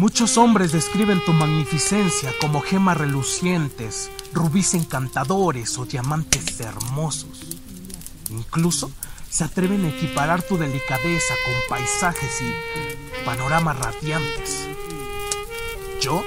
[0.00, 7.42] Muchos hombres describen tu magnificencia como gemas relucientes, rubíes encantadores o diamantes hermosos.
[8.30, 8.90] Incluso
[9.28, 14.68] se atreven a equiparar tu delicadeza con paisajes y panoramas radiantes.
[16.00, 16.24] Yo,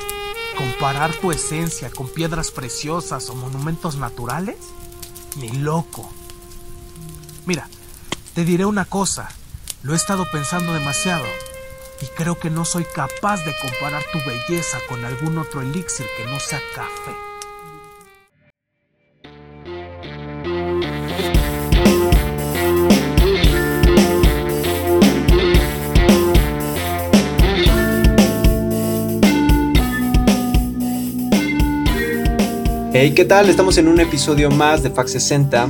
[0.55, 4.57] comparar tu esencia con piedras preciosas o monumentos naturales,
[5.37, 6.07] ni loco.
[7.47, 7.67] Mira,
[8.35, 9.29] te diré una cosa,
[9.81, 11.25] lo he estado pensando demasiado
[12.03, 16.25] y creo que no soy capaz de comparar tu belleza con algún otro elixir que
[16.25, 17.11] no sea café.
[32.91, 33.49] Hey, ¿qué tal?
[33.49, 35.69] Estamos en un episodio más de Fax 60,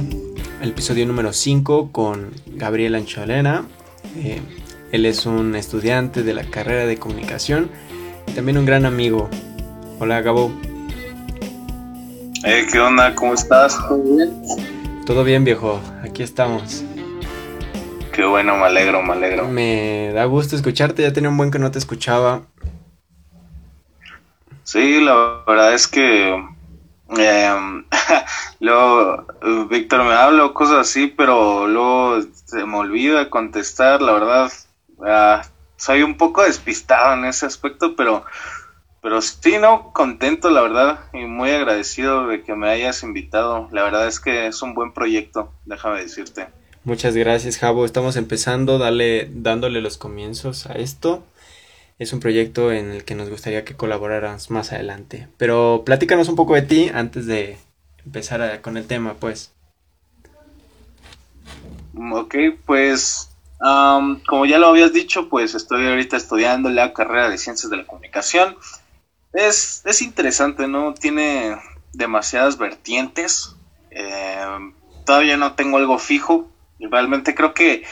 [0.62, 3.68] el episodio número 5 con Gabriel Ancholena.
[4.18, 4.42] Eh,
[4.94, 7.72] él es un estudiante de la carrera de comunicación
[8.28, 9.28] y también un gran amigo.
[10.00, 10.54] Hola, Gabo.
[12.44, 13.16] Hey, ¿qué onda?
[13.16, 13.76] ¿Cómo estás?
[13.88, 14.44] ¿Todo bien?
[15.08, 15.82] Todo bien, viejo.
[16.04, 16.86] Aquí estamos.
[18.12, 19.48] Qué bueno, me alegro, me alegro.
[19.48, 21.02] Me da gusto escucharte.
[21.02, 22.44] Ya tenía un buen que no te escuchaba.
[24.64, 26.34] Sí, la verdad es que
[27.17, 27.84] eh,
[28.60, 29.26] luego
[29.72, 34.52] Víctor me habla cosas así, pero luego se me olvida contestar, la verdad.
[35.06, 35.44] Ah,
[35.76, 38.23] soy un poco despistado en ese aspecto, pero,
[39.02, 43.68] pero sí, no, contento, la verdad, y muy agradecido de que me hayas invitado.
[43.72, 46.48] La verdad es que es un buen proyecto, déjame decirte.
[46.86, 47.86] Muchas gracias, Javo.
[47.86, 51.23] Estamos empezando, dale, dándole los comienzos a esto.
[52.00, 55.28] Es un proyecto en el que nos gustaría que colaboraras más adelante.
[55.38, 57.58] Pero platícanos un poco de ti antes de
[58.06, 59.54] empezar con el tema, pues.
[61.95, 63.33] Ok, pues
[64.28, 67.86] como ya lo habías dicho, pues estoy ahorita estudiando la carrera de Ciencias de la
[67.86, 68.58] Comunicación.
[69.31, 70.94] Es, es interesante, ¿no?
[70.94, 71.58] Tiene
[71.93, 73.55] demasiadas vertientes.
[73.89, 74.73] Em,
[75.05, 76.49] todavía no tengo algo fijo.
[76.80, 77.83] Realmente creo que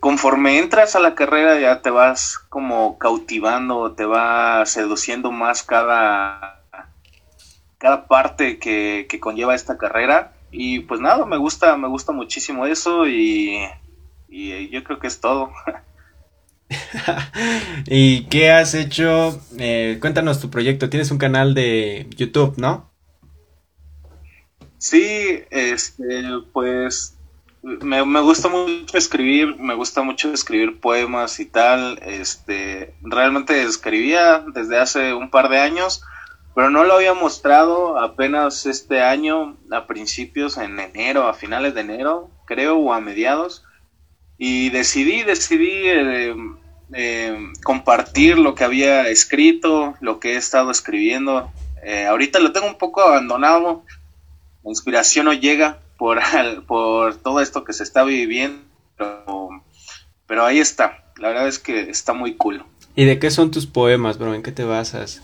[0.00, 6.64] conforme entras a la carrera ya te vas como cautivando, te va seduciendo más cada,
[7.78, 10.32] cada parte que, que conlleva esta carrera.
[10.50, 13.60] Y pues nada, me gusta, me gusta muchísimo eso y
[14.28, 15.50] y eh, yo creo que es todo.
[17.86, 19.40] ¿Y qué has hecho?
[19.58, 20.90] Eh, cuéntanos tu proyecto.
[20.90, 22.90] Tienes un canal de YouTube, ¿no?
[24.78, 26.22] Sí, este,
[26.52, 27.16] pues
[27.62, 31.98] me, me, gusta mucho escribir, me gusta mucho escribir poemas y tal.
[32.02, 36.02] Este, realmente escribía desde hace un par de años,
[36.54, 41.80] pero no lo había mostrado apenas este año, a principios, en enero, a finales de
[41.80, 43.64] enero, creo, o a mediados
[44.38, 46.34] y decidí, decidí eh,
[46.92, 51.50] eh, compartir lo que había escrito, lo que he estado escribiendo.
[51.82, 53.84] Eh, ahorita lo tengo un poco abandonado,
[54.62, 56.20] la inspiración no llega por,
[56.66, 58.62] por todo esto que se está viviendo,
[60.26, 62.64] pero, ahí está, la verdad es que está muy cool.
[62.94, 64.34] ¿Y de qué son tus poemas, bro?
[64.34, 65.22] ¿En qué te basas?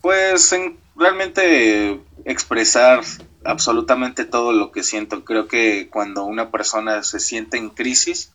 [0.00, 3.02] Pues en realmente expresar
[3.44, 5.24] absolutamente todo lo que siento.
[5.24, 8.32] Creo que cuando una persona se siente en crisis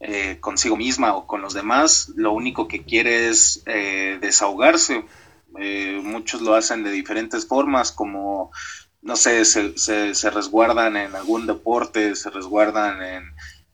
[0.00, 5.04] eh, consigo misma o con los demás, lo único que quiere es eh, desahogarse.
[5.58, 8.52] Eh, muchos lo hacen de diferentes formas, como,
[9.02, 13.24] no sé, se, se, resguardan en algún deporte, se resguardan en,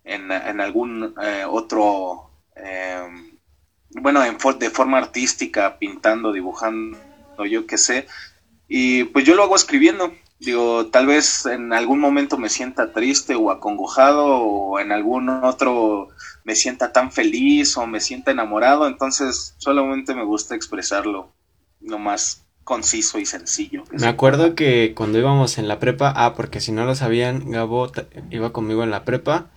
[0.05, 1.15] en, en algún
[1.51, 2.31] otro,
[3.91, 6.97] bueno, en, de forma artística, pintando, dibujando,
[7.45, 8.07] yo qué sé.
[8.69, 10.13] Y pues yo lo hago escribiendo.
[10.39, 16.09] Digo, tal vez en algún momento me sienta triste o acongojado o en algún otro
[16.45, 21.33] me sienta tan feliz o me sienta enamorado, entonces solamente me gusta expresarlo
[21.81, 23.85] lo más conciso y sencillo.
[23.93, 27.91] Me acuerdo que cuando íbamos en la prepa, ah, porque si no lo sabían, Gabo
[28.31, 29.51] iba conmigo en la prepa,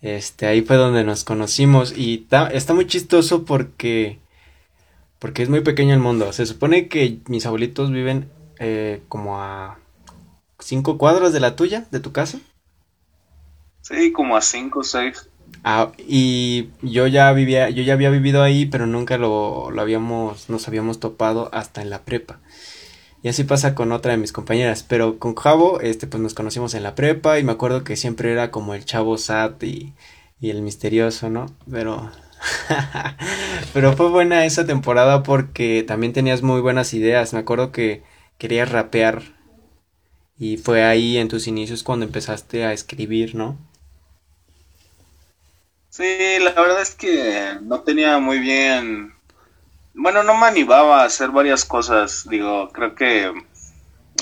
[0.00, 4.18] este, ahí fue donde nos conocimos y está muy chistoso porque,
[5.24, 6.34] porque es muy pequeño el mundo.
[6.34, 8.28] Se supone que mis abuelitos viven
[8.58, 9.78] eh, como a
[10.58, 12.40] cinco cuadras de la tuya, de tu casa.
[13.80, 15.30] Sí, como a cinco o seis.
[15.62, 20.50] Ah, y yo ya vivía, yo ya había vivido ahí, pero nunca lo, lo habíamos,
[20.50, 22.40] nos habíamos topado hasta en la prepa.
[23.22, 24.82] Y así pasa con otra de mis compañeras.
[24.86, 28.30] Pero con Javo, este, pues nos conocimos en la prepa y me acuerdo que siempre
[28.30, 29.94] era como el chavo sat y,
[30.38, 31.46] y el misterioso, ¿no?
[31.70, 32.10] Pero.
[33.72, 37.32] pero fue buena esa temporada porque también tenías muy buenas ideas.
[37.32, 38.02] Me acuerdo que
[38.38, 39.22] querías rapear
[40.38, 43.58] y fue ahí en tus inicios cuando empezaste a escribir, ¿no?
[45.90, 49.14] Sí, la verdad es que no tenía muy bien...
[49.94, 52.28] Bueno, no me animaba a hacer varias cosas.
[52.28, 53.32] Digo, creo que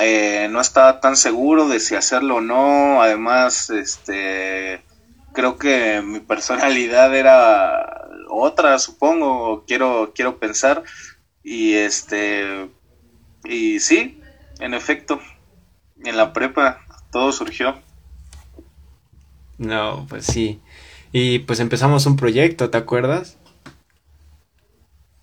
[0.03, 3.01] eh, no estaba tan seguro de si hacerlo o no.
[3.01, 4.83] Además, este,
[5.33, 8.02] creo que mi personalidad era
[8.33, 10.83] otra, supongo, quiero, quiero pensar.
[11.43, 12.69] Y este,
[13.45, 14.21] y sí,
[14.61, 15.21] en efecto,
[16.05, 16.81] en la prepa
[17.11, 17.81] todo surgió.
[19.59, 20.61] No, pues sí.
[21.13, 23.37] Y pues empezamos un proyecto, ¿te acuerdas?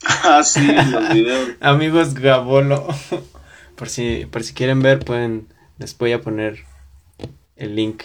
[0.05, 1.49] ah, sí, los videos.
[1.59, 2.87] Amigos Gabolo.
[3.75, 5.47] Por si, por si quieren ver, pueden.
[5.77, 6.65] Les voy a poner
[7.55, 8.03] el link.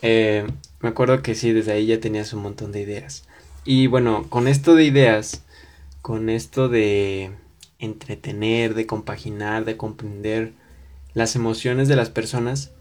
[0.00, 0.46] Eh,
[0.78, 3.24] me acuerdo que sí, desde ahí ya tenías un montón de ideas.
[3.64, 5.44] Y bueno, con esto de ideas,
[6.00, 7.32] con esto de
[7.78, 10.54] entretener, de compaginar, de comprender
[11.12, 12.72] las emociones de las personas,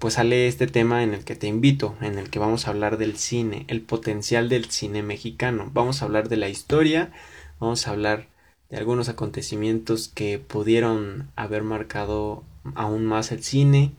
[0.00, 2.98] pues sale este tema en el que te invito, en el que vamos a hablar
[2.98, 5.70] del cine, el potencial del cine mexicano.
[5.72, 7.12] Vamos a hablar de la historia,
[7.60, 8.26] vamos a hablar
[8.70, 12.42] de algunos acontecimientos que pudieron haber marcado
[12.74, 13.92] aún más el cine,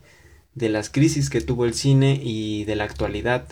[0.54, 3.48] de las crisis que tuvo el cine y de la actualidad.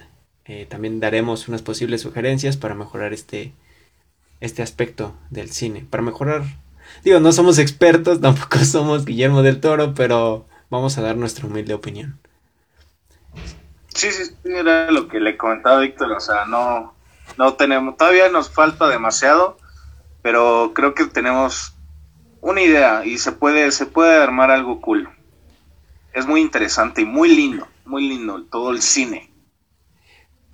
[0.46, 3.52] Eh, también daremos unas posibles sugerencias para mejorar este,
[4.40, 6.44] este aspecto del cine, para mejorar
[7.02, 11.74] Digo, no somos expertos, tampoco somos Guillermo del Toro, pero vamos a dar nuestra humilde
[11.74, 12.18] opinión.
[13.88, 16.94] Sí, sí, era lo que le comentaba Víctor, o sea, no,
[17.38, 19.56] no tenemos, todavía nos falta demasiado,
[20.20, 21.74] pero creo que tenemos
[22.40, 25.08] una idea y se puede, se puede armar algo cool.
[26.12, 29.30] Es muy interesante y muy lindo, muy lindo todo el cine.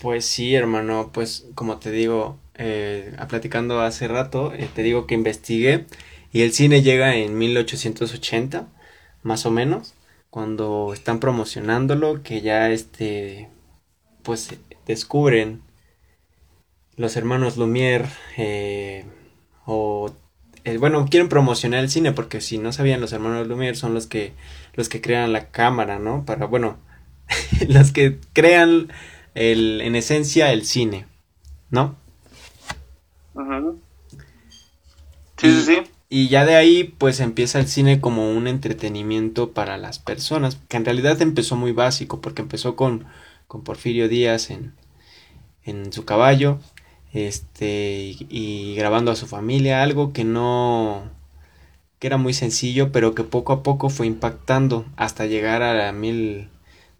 [0.03, 5.15] Pues sí, hermano, pues como te digo, eh, platicando hace rato, eh, te digo que
[5.15, 5.87] investigué
[6.33, 8.69] y el cine llega en 1880,
[9.23, 9.95] más o menos,
[10.31, 13.49] cuando están promocionándolo, que ya este,
[14.23, 14.55] pues
[14.87, 15.63] descubren
[16.97, 18.07] los hermanos Lumière,
[18.39, 19.05] eh,
[19.67, 20.11] o,
[20.65, 24.07] eh, bueno, quieren promocionar el cine, porque si no sabían, los hermanos Lumière son los
[24.07, 24.33] que,
[24.75, 26.25] los que crean la cámara, ¿no?
[26.25, 26.79] Para, bueno,
[27.69, 28.89] los que crean
[29.35, 31.07] el, en esencia el cine,
[31.71, 31.97] ¿no?
[35.37, 35.83] Sí, sí, sí.
[36.13, 40.77] Y ya de ahí pues empieza el cine como un entretenimiento para las personas, que
[40.77, 43.07] en realidad empezó muy básico, porque empezó con,
[43.47, 44.75] con Porfirio Díaz en,
[45.65, 46.59] en su caballo,
[47.13, 51.05] este, y, grabando a su familia, algo que no,
[51.99, 55.93] que era muy sencillo, pero que poco a poco fue impactando hasta llegar a la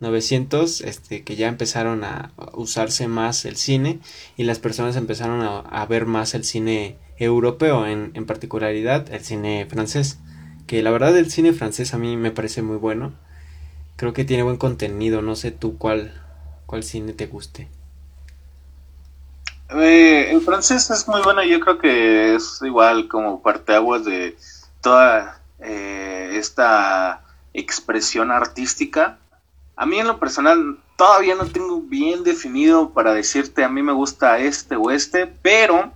[0.01, 4.01] 1900, este, que ya empezaron a usarse más el cine
[4.37, 9.67] y las personas empezaron a, ver más el cine europeo, en, en particularidad el cine
[9.69, 10.19] francés,
[10.67, 13.13] que la verdad el cine francés a mí me parece muy bueno,
[13.97, 16.15] creo que tiene buen contenido, no sé tú cuál,
[16.67, 17.69] cuál cine te guste.
[19.71, 24.37] Eh, el francés es muy bueno, yo creo que es igual como parteaguas de
[24.81, 27.23] toda eh, esta
[27.55, 29.19] expresión artística.
[29.81, 33.95] A mí en lo personal todavía no tengo bien definido para decirte a mí me
[33.95, 35.95] gusta este o este, pero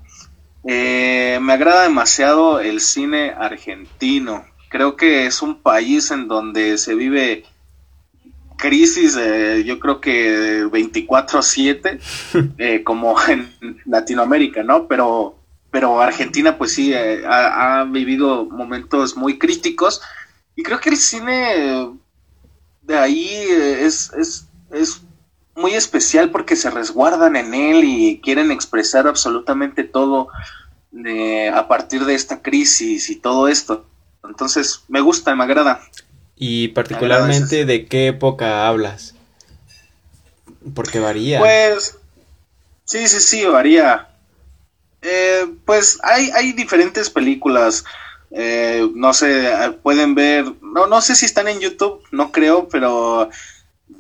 [0.67, 4.47] eh, me agrada demasiado el cine argentino.
[4.71, 7.45] Creo que es un país en donde se vive
[8.57, 9.19] crisis,
[9.67, 13.53] yo creo que 24/7, eh, como en
[13.85, 14.89] Latinoamérica, ¿no?
[14.89, 15.37] Pero,
[15.71, 20.01] pero Argentina, pues sí, eh, ha, vivido momentos muy críticos
[20.57, 21.99] y creo que el cine
[22.87, 25.01] de ahí es, es, es
[25.55, 30.29] muy especial porque se resguardan en él y quieren expresar absolutamente todo
[31.53, 33.87] a partir de esta crisis y todo esto.
[34.23, 35.81] Entonces, me gusta, me agrada.
[36.37, 39.15] Y particularmente de qué época hablas.
[40.75, 41.39] Porque varía.
[41.41, 41.99] Pues,
[42.85, 44.09] sí, sí, sí, varía.
[45.03, 47.85] Eh, pues hay, hay diferentes películas.
[48.31, 53.31] Eh, no sé, pueden ver, no, no sé si están en YouTube, no creo, pero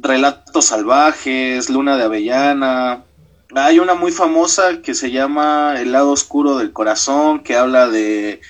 [0.01, 3.05] Relatos Salvajes, Luna de Avellana.
[3.55, 8.41] Hay una muy famosa que se llama El lado oscuro del corazón, que habla de,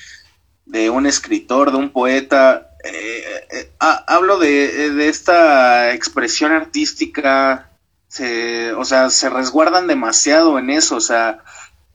[0.64, 2.70] de un escritor, de un poeta.
[2.82, 7.70] Eh, eh, hablo de, de, esta expresión artística,
[8.08, 11.44] se, o sea, se resguardan demasiado en eso, o sea,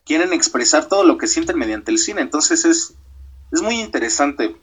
[0.04, 2.94] quieren expresar todo lo que sienten mediante el cine, entonces es,
[3.50, 4.56] es muy interesante.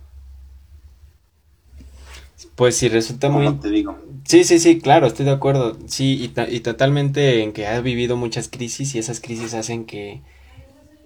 [2.56, 3.52] Pues sí, resulta muy...
[3.60, 3.98] te digo?
[4.26, 5.78] Sí, sí, sí, claro, estoy de acuerdo.
[5.88, 10.22] Sí, y, y totalmente en que has vivido muchas crisis y esas crisis hacen que...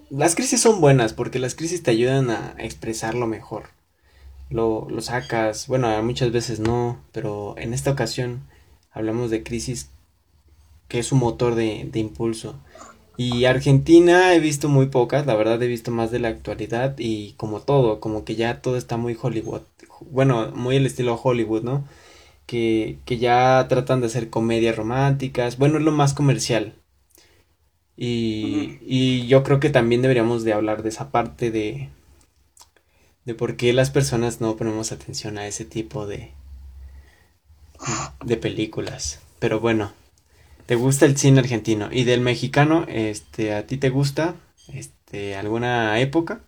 [0.09, 3.69] Las crisis son buenas porque las crisis te ayudan a expresarlo mejor.
[4.50, 8.41] Lo, lo sacas, bueno, muchas veces no, pero en esta ocasión
[8.91, 9.89] hablamos de crisis
[10.88, 12.55] que es su motor de, de impulso.
[13.17, 17.33] Y Argentina he visto muy pocas, la verdad he visto más de la actualidad y
[17.33, 19.61] como todo, como que ya todo está muy Hollywood,
[20.10, 21.86] bueno, muy el estilo Hollywood, ¿no?
[22.46, 26.75] Que, que ya tratan de hacer comedias románticas, bueno, es lo más comercial.
[27.98, 31.89] Y, y yo creo que también deberíamos de hablar de esa parte de,
[33.25, 36.31] de por qué las personas no ponemos atención a ese tipo de,
[38.24, 39.22] de películas.
[39.39, 39.91] Pero bueno,
[40.65, 41.89] ¿te gusta el cine argentino?
[41.91, 44.36] Y del mexicano, este, ¿a ti te gusta
[44.74, 46.41] este, alguna época?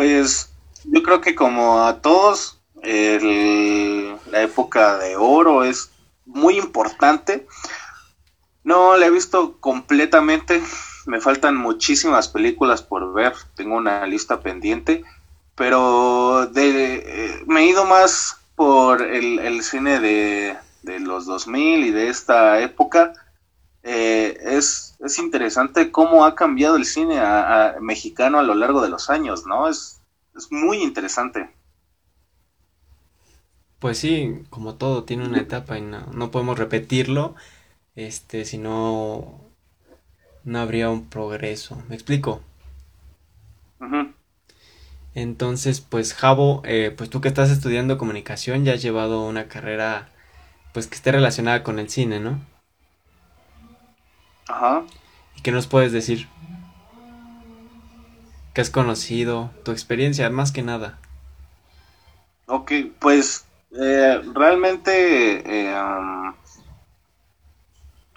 [0.00, 0.50] Pues
[0.84, 5.90] yo creo que como a todos, la época de oro es
[6.24, 7.46] muy importante.
[8.64, 10.62] No la he visto completamente.
[11.04, 13.34] Me faltan muchísimas películas por ver.
[13.54, 15.04] Tengo una lista pendiente.
[15.54, 21.84] Pero de, eh, me he ido más por el, el cine de, de los 2000
[21.84, 23.12] y de esta época.
[23.82, 28.82] Eh, es, es interesante cómo ha cambiado el cine a- a- mexicano a lo largo
[28.82, 29.68] de los años, ¿no?
[29.68, 30.02] Es,
[30.36, 31.50] es muy interesante.
[33.80, 37.34] Pues sí, como todo, tiene una etapa y no, no podemos repetirlo,
[37.96, 39.40] este, si no,
[40.44, 41.82] no habría un progreso.
[41.88, 42.42] ¿Me explico?
[45.14, 50.08] Entonces, pues Javo, eh, pues tú que estás estudiando comunicación ya has llevado una carrera,
[50.74, 52.40] pues que esté relacionada con el cine, ¿no?
[54.50, 54.82] Ajá.
[55.36, 56.28] ¿Y qué nos puedes decir?
[58.52, 59.50] ¿Qué has conocido?
[59.64, 60.98] Tu experiencia, más que nada.
[62.46, 63.44] Ok, pues
[63.80, 66.34] eh, realmente, eh, um,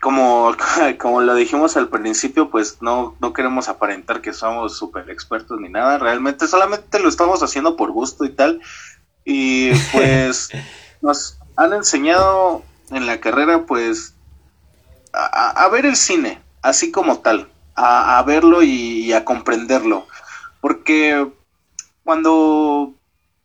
[0.01, 0.55] como,
[0.99, 5.69] como lo dijimos al principio, pues no, no queremos aparentar que somos súper expertos ni
[5.69, 8.59] nada, realmente solamente lo estamos haciendo por gusto y tal.
[9.23, 10.49] Y pues
[11.01, 14.15] nos han enseñado en la carrera, pues,
[15.13, 20.07] a, ver el cine, así como tal, a, verlo y, a comprenderlo.
[20.61, 21.27] Porque
[22.03, 22.93] cuando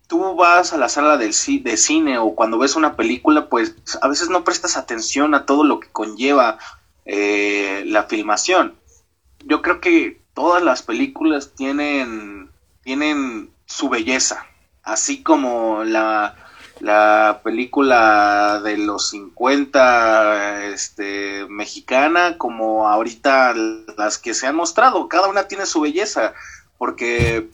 [0.06, 4.08] tú vas a la sala del de cine o cuando ves una película, pues a
[4.08, 6.58] veces no prestas atención a todo lo que conlleva
[7.04, 8.74] eh, la filmación.
[9.44, 12.50] Yo creo que todas las películas tienen,
[12.82, 14.46] tienen su belleza,
[14.82, 16.36] así como la,
[16.80, 23.54] la película de los 50 este, mexicana, como ahorita
[23.96, 26.34] las que se han mostrado, cada una tiene su belleza,
[26.76, 27.48] porque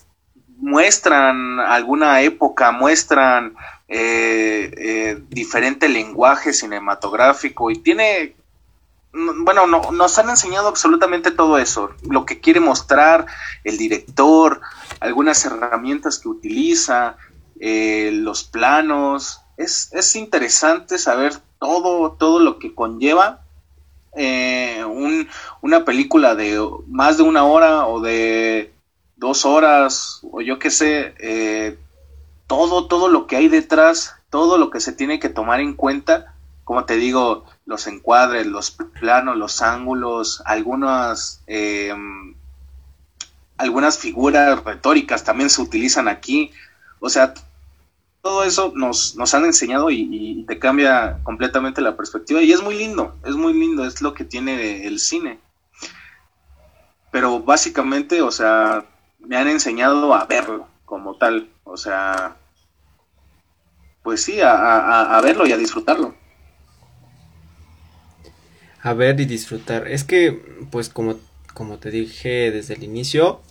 [0.58, 3.54] muestran alguna época, muestran
[3.88, 8.34] eh, eh, diferente lenguaje cinematográfico y tiene,
[9.12, 13.26] bueno, no, nos han enseñado absolutamente todo eso, lo que quiere mostrar
[13.62, 14.60] el director,
[15.00, 17.16] algunas herramientas que utiliza,
[17.66, 23.40] eh, los planos, es, es interesante saber todo, todo lo que conlleva
[24.14, 25.26] eh, un,
[25.62, 28.74] una película de más de una hora o de
[29.16, 31.78] dos horas o yo qué sé, eh,
[32.46, 36.34] todo, todo lo que hay detrás, todo lo que se tiene que tomar en cuenta,
[36.64, 41.94] como te digo, los encuadres, los planos, los ángulos, algunas, eh,
[43.56, 46.52] algunas figuras retóricas también se utilizan aquí,
[47.00, 47.32] o sea,
[48.24, 52.74] todo eso nos, nos han enseñado y, te cambia completamente la perspectiva y es muy
[52.74, 55.38] lindo, es muy lindo, es lo que tiene el cine.
[57.10, 58.86] Pero básicamente, o sea,
[59.20, 62.36] me han enseñado a verlo como tal, o sea,
[64.02, 66.14] pues sí, a, a, a verlo y a disfrutarlo.
[68.80, 69.86] A ver y disfrutar.
[69.86, 70.32] Es que,
[70.70, 71.16] pues como,
[71.52, 73.42] como te dije desde el inicio,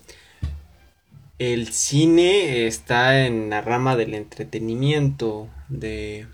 [1.39, 6.27] el cine está en la rama del entretenimiento, de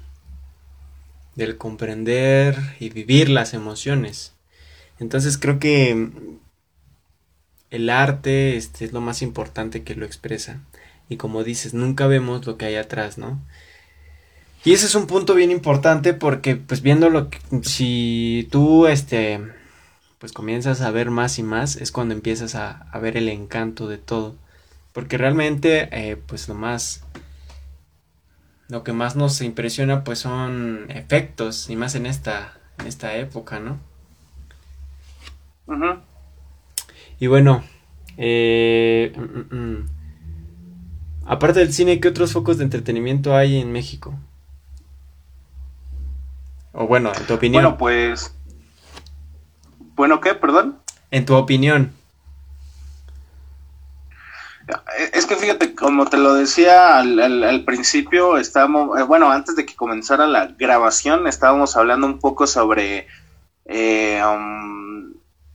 [1.35, 4.33] del comprender y vivir las emociones.
[4.99, 6.11] Entonces creo que
[7.71, 10.61] el arte este, es lo más importante que lo expresa.
[11.07, 13.39] Y como dices, nunca vemos lo que hay atrás, ¿no?
[14.65, 19.39] Y ese es un punto bien importante porque, pues viendo lo que, si tú, este,
[20.19, 23.87] pues comienzas a ver más y más, es cuando empiezas a, a ver el encanto
[23.87, 24.35] de todo.
[24.93, 27.03] Porque realmente, eh, pues lo más,
[28.67, 33.59] lo que más nos impresiona, pues son efectos, y más en esta, en esta época,
[33.59, 33.79] ¿no?
[35.67, 35.99] Uh -huh.
[37.19, 37.63] Y bueno,
[38.17, 39.89] eh, mm, mm,
[41.25, 44.17] aparte del cine, ¿qué otros focos de entretenimiento hay en México?
[46.73, 47.63] O bueno, en tu opinión.
[47.63, 48.35] Bueno, pues.
[49.95, 50.33] Bueno, ¿qué?
[50.33, 50.79] Perdón.
[51.11, 51.93] En tu opinión.
[55.13, 59.75] Es que fíjate, como te lo decía al, principio, estábamos, eh, bueno, antes de que
[59.75, 63.07] comenzara la grabación, estábamos hablando un poco sobre
[63.65, 65.13] eh, um,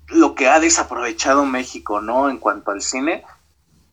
[0.08, 2.30] lo que ha desaprovechado México, ¿no?
[2.30, 3.24] En cuanto al cine.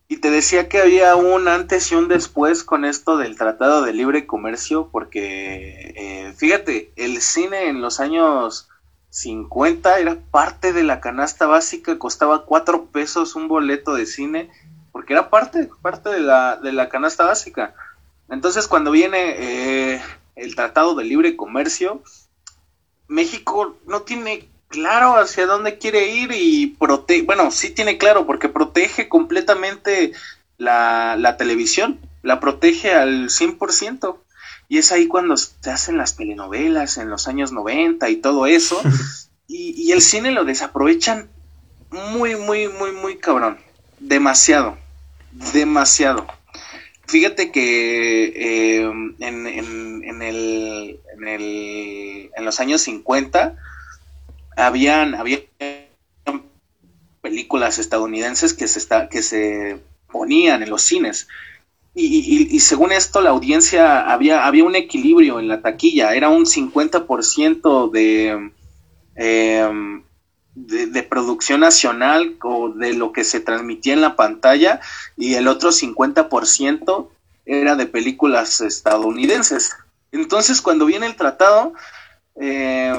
[0.08, 3.94] Y te decía que había un antes y un después con esto del Tratado de
[3.94, 8.68] Libre Comercio, porque eh, fíjate, el cine en los años
[9.12, 14.50] 50 era parte de la canasta básica, costaba cuatro pesos un boleto de cine,
[14.92, 17.74] porque era parte, parte de la, de la canasta básica.
[18.30, 20.02] Entonces cuando viene eh,
[20.36, 22.04] el Tratado de Libre Comercio,
[23.08, 28.50] México no tiene claro hacia dónde quiere ir y protege, bueno, sí tiene claro porque
[28.50, 30.14] protege completamente
[30.58, 34.18] la, la televisión, la protege al 100%.
[34.70, 38.82] Y es ahí cuando se hacen las telenovelas en los años 90 y todo eso.
[39.48, 41.30] y, y el cine lo desaprovechan
[41.90, 43.58] muy, muy, muy, muy cabrón.
[44.00, 44.78] Demasiado.
[45.32, 46.28] Demasiado.
[47.08, 53.58] Fíjate que eh, en, en, en, el, en, el, en los años 50
[54.56, 55.42] habían, habían
[57.22, 59.80] películas estadounidenses que se, está, que se
[60.12, 61.28] ponían en los cines.
[61.94, 67.92] Y, según esto, la audiencia había, había un equilibrio en la taquilla, era un 50%
[67.92, 68.52] de,
[69.16, 70.04] em,
[70.56, 74.80] de, producción nacional o de lo que se transmitía en la pantalla
[75.18, 77.10] y el otro 50%
[77.46, 79.72] era de películas estadounidenses.
[80.12, 81.74] Entonces, cuando viene el tratado,
[82.36, 82.94] eh,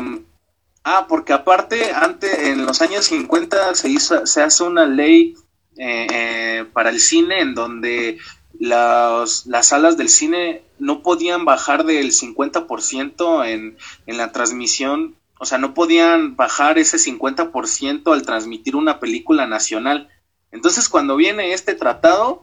[0.84, 5.36] Ah, porque aparte, antes, en los años 50 se hizo, se hace una ley
[5.76, 8.18] eh, eh, para el cine en donde
[8.58, 15.44] las, las salas del cine no podían bajar del 50% en, en la transmisión, o
[15.44, 20.08] sea, no podían bajar ese 50% al transmitir una película nacional.
[20.52, 22.42] Entonces, cuando viene este tratado,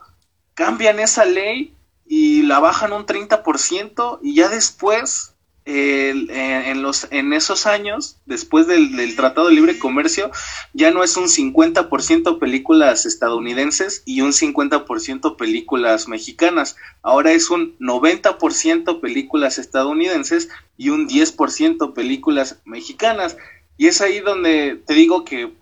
[0.53, 1.73] cambian esa ley
[2.05, 5.33] y la bajan un 30% y ya después
[5.65, 10.31] en, los, en esos años, después del, Tratado de Libre Comercio,
[10.73, 16.75] ya no es un 50% películas estadounidenses y un 50% películas mexicanas.
[17.01, 23.37] Ahora es un 90% películas estadounidenses y un 10% películas mexicanas.
[23.77, 25.53] Y es ahí donde te digo que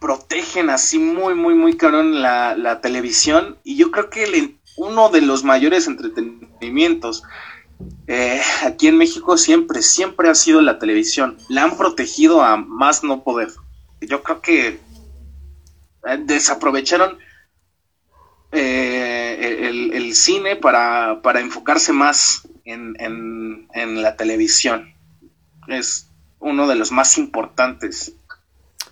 [0.00, 3.58] protegen así muy, muy, muy cabrón la, la televisión.
[3.64, 7.22] Y yo creo que uno de los mayores entretenimientos
[8.06, 11.38] eh, aquí en México siempre, siempre ha sido la televisión.
[11.48, 13.48] La han protegido a más no poder.
[14.00, 14.68] Yo creo que
[16.06, 17.18] eh, desaprovecharon
[18.52, 24.92] eh, el, cine para, enfocarse más en, en, la televisión.
[25.68, 26.08] Es
[26.40, 28.12] uno de los más importantes.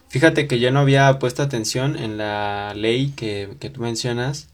[0.09, 4.49] Fíjate que yo no había puesto atención en la ley que, que tú mencionas.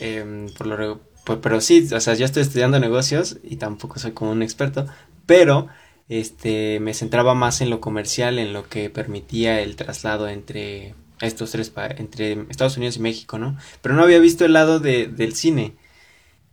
[0.00, 4.12] Em, por, lo, pues, pero sí, o sea, yo estoy estudiando negocios y tampoco soy
[4.12, 4.86] como un experto,
[5.26, 5.68] pero
[6.08, 11.50] este me centraba más en lo comercial, en lo que permitía el traslado entre estos
[11.50, 13.58] tres entre Estados Unidos y México, ¿no?
[13.82, 15.76] Pero no había visto el lado de, del cine.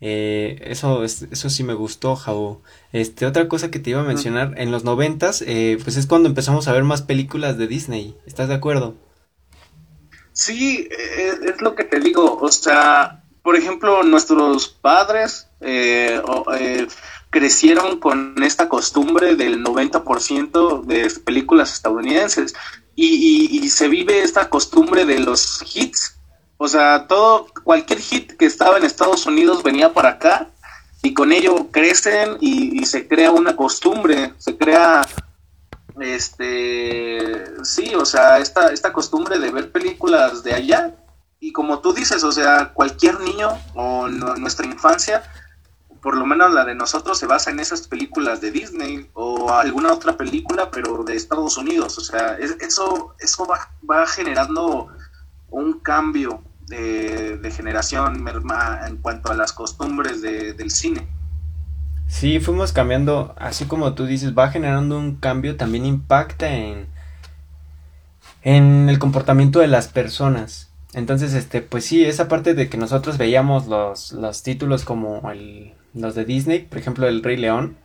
[0.01, 2.61] Eh, eso, eso sí me gustó, Jau.
[2.91, 6.27] Este, otra cosa que te iba a mencionar, en los noventas, eh, pues es cuando
[6.27, 8.17] empezamos a ver más películas de Disney.
[8.25, 8.95] ¿Estás de acuerdo?
[10.33, 12.39] Sí, es, es lo que te digo.
[12.41, 16.19] O sea, por ejemplo, nuestros padres eh,
[16.59, 16.87] eh,
[17.29, 22.55] crecieron con esta costumbre del 90% de películas estadounidenses
[22.95, 26.17] y, se vive esta costumbre de los hits.
[26.57, 30.49] O sea, todo, cualquier hit que estaba en Estados Unidos venía para acá
[31.03, 35.07] y con ello crecen y, y se crea una costumbre, se crea
[35.99, 40.95] este sí, o sea, esta, esta costumbre de ver películas de allá
[41.39, 45.23] y como tú dices, o sea, cualquier niño o nuestra infancia,
[46.01, 49.93] por lo menos la de nosotros, se basa en esas películas de Disney o alguna
[49.93, 51.97] otra película, pero de Estados Unidos.
[51.97, 54.89] O sea, eso, eso va, va generando
[55.49, 58.27] un cambio de, generación
[58.87, 61.07] en cuanto a las costumbres del cine.
[62.07, 66.87] Sí, fuimos cambiando, así como tú dices, va generando un cambio, también impacta en,
[68.43, 70.69] en el comportamiento de las personas.
[70.95, 75.73] Entonces, este, pues sí, esa parte de que nosotros veíamos los, los títulos como el,
[75.93, 77.77] los de Disney, por ejemplo, El Rey León,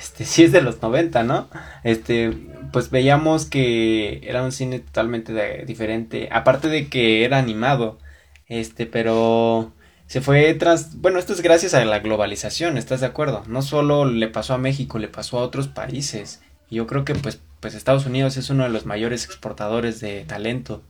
[0.00, 1.48] este, sí es de los 90, ¿no?
[1.84, 2.32] Este,
[2.72, 7.98] pues veíamos que era un cine totalmente diferente, aparte de que era animado,
[8.46, 9.72] este, pero
[10.06, 13.44] se fue tras, bueno, esto es gracias a la globalización, ¿estás de acuerdo?
[13.46, 16.40] No solo le pasó a México, le pasó a otros países.
[16.70, 20.24] Y yo creo que pues, pues Estados Unidos es uno de los mayores exportadores de
[20.24, 20.82] talento.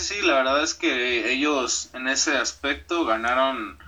[0.00, 3.78] Sí, la verdad es que ellos en ese aspecto ganaron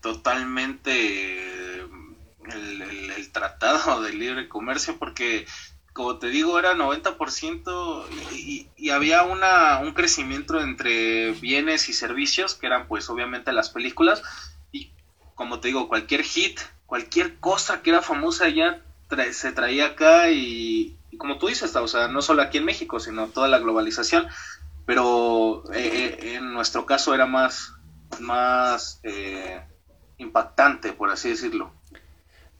[0.00, 5.46] totalmente el, tratado de libre comercio porque
[5.92, 12.54] como te digo, era 90% y, y había una, un crecimiento entre bienes y servicios,
[12.54, 14.22] que eran pues obviamente las películas,
[14.72, 14.90] y
[15.36, 18.82] como te digo, cualquier hit, cualquier cosa que era famosa ya
[19.32, 23.28] se traía acá y, como tú dices, o sea, no solo aquí en México, sino
[23.28, 24.26] toda la globalización,
[24.86, 27.72] pero eh, eh, en nuestro caso era más,
[28.20, 29.62] más eh,
[30.18, 31.72] impactante, por así decirlo.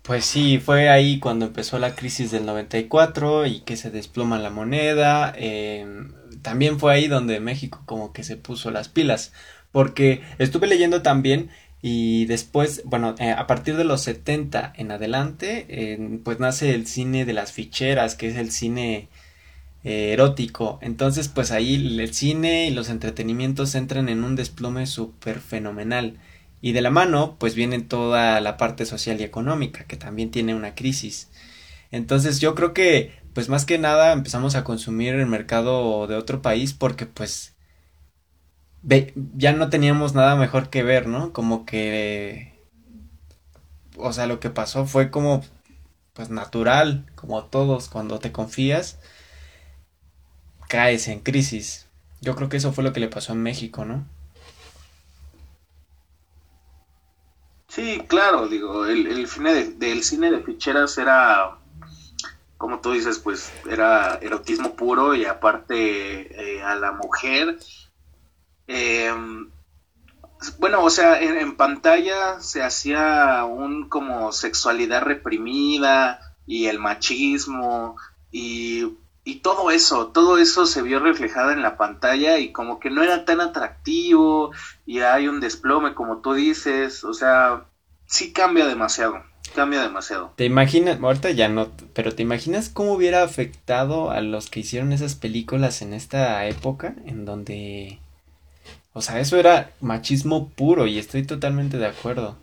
[0.02, 4.50] Pues sí, fue ahí cuando empezó la crisis del 94 y que se desploma la
[4.50, 5.32] moneda.
[5.36, 9.32] Em, también fue ahí donde México como que se puso las pilas.
[9.72, 16.20] Porque estuve leyendo también y después, bueno, eh, a partir de los 70 en adelante,
[16.22, 19.08] pues nace el cine de las ficheras, que es el cine
[19.84, 20.78] eh, erótico.
[20.82, 26.18] Entonces, pues ahí el cine y los entretenimientos entran en un desplome súper fenomenal.
[26.60, 30.54] Y de la mano, pues viene toda la parte social y económica, que también tiene
[30.54, 31.30] una crisis.
[31.90, 36.42] Entonces yo creo que, pues más que nada, empezamos a consumir el mercado de otro
[36.42, 37.54] país porque, pues,
[39.34, 41.32] ya no teníamos nada mejor que ver, ¿no?
[41.32, 42.54] Como que,
[43.96, 45.42] o sea, lo que pasó fue como,
[46.14, 48.98] pues, natural, como todos, cuando te confías,
[50.74, 51.86] caes en crisis.
[52.20, 54.04] Yo creo que eso fue lo que le pasó en México, ¿no?
[57.68, 61.58] Sí, claro, digo, el, cine de, del cine de ficheras era,
[62.56, 67.56] como tú dices, pues era erotismo puro y aparte eh, a la mujer.
[68.66, 69.50] Em,
[70.58, 77.96] bueno, o sea, en, pantalla se hacía un como sexualidad reprimida y el machismo
[78.32, 82.90] y, y todo eso, todo eso se vio reflejado en la pantalla y como que
[82.90, 84.52] no era tan atractivo
[84.84, 87.64] y hay un desplome como tú dices, o sea,
[88.06, 89.22] sí cambia demasiado,
[89.54, 90.34] cambia demasiado.
[90.36, 94.92] ¿Te imaginas, ahorita ya no, pero te imaginas cómo hubiera afectado a los que hicieron
[94.92, 98.00] esas películas en esta época en donde,
[98.92, 102.36] o sea, eso era machismo puro y estoy totalmente de acuerdo.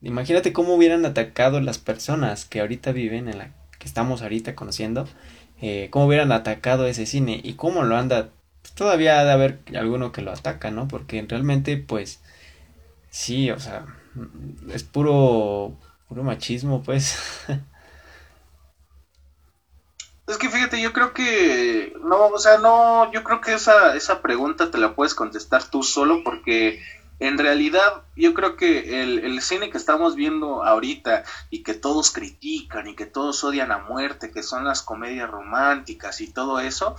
[0.00, 5.08] Imagínate cómo hubieran atacado las personas que ahorita viven en la que estamos ahorita conociendo,
[5.60, 8.30] eh, cómo hubieran atacado ese cine y cómo lo anda
[8.64, 10.88] pues, todavía ha de haber alguno que lo ataca, ¿no?
[10.88, 12.20] Porque realmente, pues,
[13.10, 13.86] sí, o sea,
[14.72, 15.76] es puro,
[16.08, 17.18] puro machismo, pues.
[20.26, 24.22] Es que fíjate, yo creo que no, o sea, no, yo creo que esa, esa
[24.22, 26.82] pregunta te la puedes contestar tú solo porque
[27.20, 32.10] en realidad yo creo que el, el, cine que estamos viendo ahorita y que todos
[32.10, 36.96] critican y que todos odian a muerte, que son las comedias románticas y todo eso,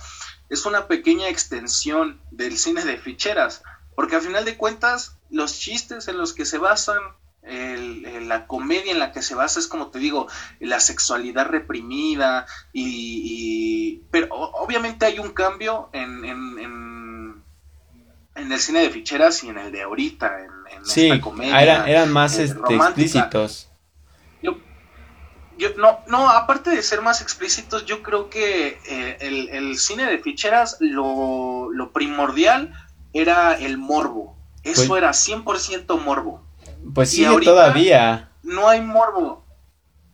[0.48, 3.62] es una pequeña extensión del cine de ficheras,
[3.94, 6.98] porque al final de cuentas los chistes en los que se basan
[7.46, 10.26] la comedia en la que se basa es como te digo
[10.58, 16.24] la sexualidad reprimida y, pero obviamente hay un cambio en,
[18.36, 20.50] el cine de ficheras y en el de ahorita en,
[20.84, 23.68] esta comedia eran, eran más este, explícitos
[24.42, 24.58] yo,
[25.58, 30.04] yo, no no aparte de ser más explícitos yo creo que eh, el, el, cine
[30.04, 32.72] de ficheras lo, lo primordial
[33.12, 36.46] era el morbo eso pues era 100% morbo
[36.94, 38.30] pues sí, todavía.
[38.42, 39.44] No hay morbo.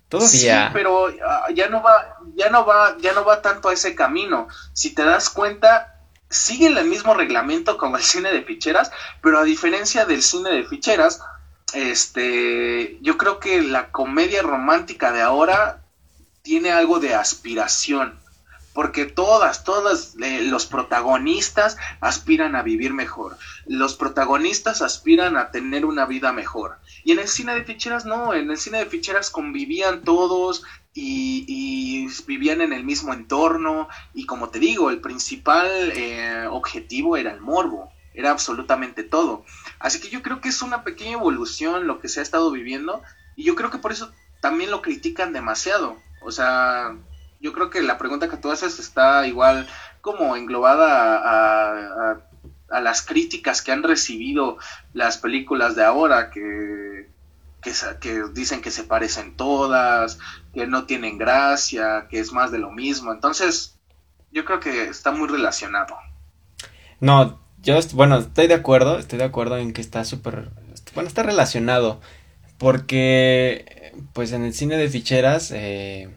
[0.09, 0.67] Todavía.
[0.67, 3.95] Sí, pero ah, ya no va, ya no va, ya no va tanto a ese
[3.95, 4.49] camino.
[4.73, 5.92] Si te das cuenta,
[6.33, 8.91] sigue el mismo reglamento como el cine de ficheras,
[9.21, 11.21] pero a diferencia del cine de ficheras,
[11.75, 15.83] este, yo creo que la comedia romántica de ahora
[16.43, 18.21] tiene algo de aspiración
[18.73, 25.85] porque todas, todas eh, los protagonistas aspiran a vivir mejor, los protagonistas aspiran a tener
[25.85, 26.79] una vida mejor.
[27.05, 32.09] Y en el cine de ficheras no, en el cine de ficheras convivían todos y,
[32.27, 37.41] vivían en el mismo entorno y como te digo, el principal eh, objetivo era el
[37.41, 39.45] morbo, era absolutamente todo.
[39.79, 43.03] Así que yo creo que es una pequeña evolución lo que se ha estado viviendo
[43.37, 45.97] y yo creo que por eso también lo critican demasiado.
[46.23, 46.97] O sea,
[47.41, 49.67] yo creo que la pregunta que tú haces está igual
[50.01, 52.21] como englobada a,
[52.69, 54.59] a, las críticas que han recibido
[54.93, 57.12] las películas de ahora, que,
[57.63, 60.19] que, dicen que se parecen todas,
[60.53, 63.13] que no tienen gracia, que es más de lo mismo.
[63.13, 63.79] Entonces,
[64.31, 65.97] yo creo que está muy relacionado.
[67.01, 70.51] No, yo, bueno, estoy de acuerdo, estoy de acuerdo en que está súper,
[70.95, 72.01] bueno, está relacionado,
[72.59, 76.15] porque, pues en el cine de ficheras, eh,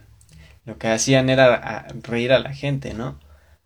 [0.66, 3.20] lo que hacían era reír a la gente, ¿no?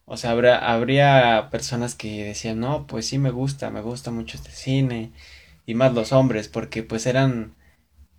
[0.06, 4.38] O sea, habría, habría personas que decían, no, pues sí me gusta, me gusta mucho
[4.38, 5.12] este cine.
[5.68, 7.54] Y más los hombres, porque pues eran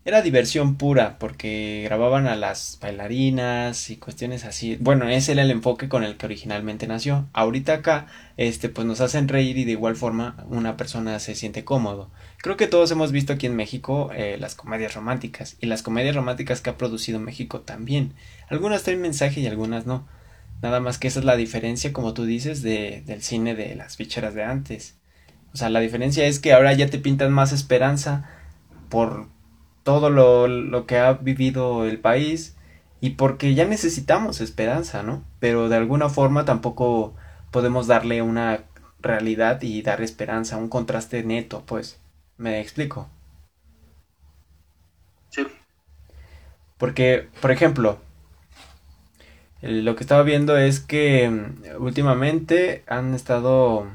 [0.05, 4.77] era diversión pura porque grababan a las bailarinas y cuestiones así.
[4.81, 7.29] Bueno, ese era el enfoque con el que originalmente nació.
[7.35, 8.07] Ahorita acá,
[8.39, 12.11] este, pues nos hacen reír y de igual forma una persona se siente cómodo.
[12.39, 16.17] Creo que todos hemos visto aquí en México eh, las comedias románticas y las comedias
[16.17, 18.15] románticas que ha producido México también.
[18.49, 20.09] Algunas traen mensaje y algunas no.
[20.63, 23.97] Nada más que esa es la diferencia, como tú dices, de, del cine de las
[23.97, 24.97] ficheras de antes.
[25.53, 28.31] O sea, la diferencia es que ahora ya te pintan más esperanza
[28.89, 29.29] por
[29.91, 32.57] todo lo, que ha vivido el país
[33.01, 35.25] y porque ya necesitamos esperanza, ¿no?
[35.41, 37.13] Pero de alguna forma tampoco
[37.51, 38.61] podemos darle una
[39.01, 41.99] realidad y dar esperanza, un contraste neto, pues.
[42.37, 43.09] ¿Me explico?
[45.31, 45.45] Sí.
[46.79, 47.99] Porque, por ejemplo,
[49.61, 53.89] lo que estaba viendo es que mm, últimamente han estado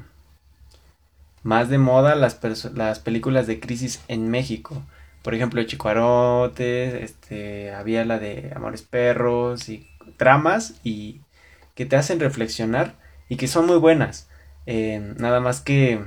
[1.42, 2.38] más de moda las,
[2.74, 4.82] las películas de crisis en México
[5.26, 11.20] por ejemplo, Chicuarotes, este, había la de Amores Perros y tramas y
[11.74, 12.96] que te hacen reflexionar
[13.28, 14.28] y que son muy buenas.
[14.66, 16.06] Eh, nada más que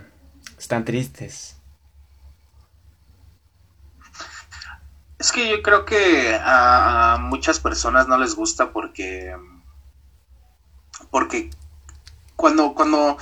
[0.57, 1.59] están tristes.
[5.17, 9.35] Es que yo creo que a, a, muchas personas no les gusta porque
[11.11, 11.49] porque
[12.37, 13.17] cuando cuando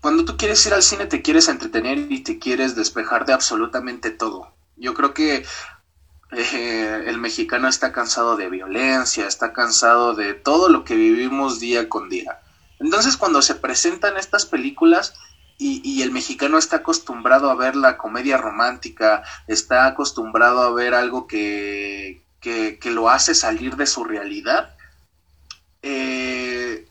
[0.00, 4.12] cuando tú quieres ir al cine te quieres entretener y te quieres despejar de absolutamente
[4.12, 4.54] todo.
[4.76, 5.44] Yo creo que
[6.32, 11.88] eh, el mexicano está cansado de violencia, está cansado de todo lo que vivimos día
[11.88, 12.40] con día.
[12.80, 15.14] Entonces cuando se presentan estas películas
[15.58, 21.26] y, el mexicano está acostumbrado a ver la comedia romántica, está acostumbrado a ver algo
[21.26, 24.76] que, que, lo hace salir de su realidad,
[25.80, 26.86] eh,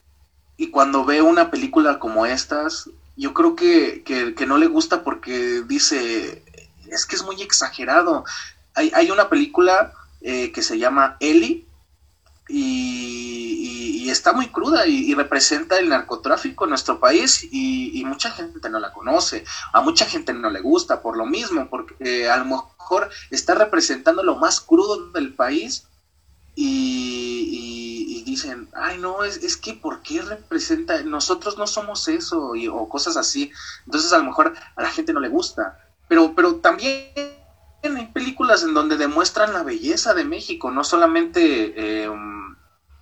[0.57, 5.61] y cuando ve una película como estas, yo creo que, que no le gusta porque
[5.67, 6.43] dice,
[6.89, 8.25] es que es muy exagerado.
[8.73, 9.93] Hay, hay una película
[10.27, 11.67] eh, que se llama Ellie
[12.49, 18.79] y, está muy cruda y, representa el narcotráfico en nuestro país y, mucha gente no
[18.79, 23.09] la conoce, a mucha gente no le gusta por lo mismo, porque a lo mejor
[23.29, 25.87] está representando lo más crudo del país
[26.55, 31.01] y, dicen, ay no, es, es, que ¿por qué representa?
[31.03, 33.51] Nosotros no somos eso o cosas así.
[33.85, 35.84] Entonces a lo mejor a la gente no le gusta.
[36.07, 37.11] Pero, pero también
[37.83, 42.09] hay películas en donde demuestran la belleza de México, no solamente eh,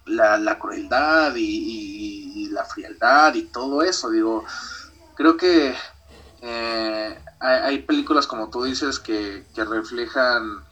[0.06, 4.10] la, crueldad y, la frialdad y todo eso.
[4.10, 4.46] Digo,
[5.16, 5.74] creo que
[6.42, 10.64] eh, hay, películas, como tú dices, que, reflejan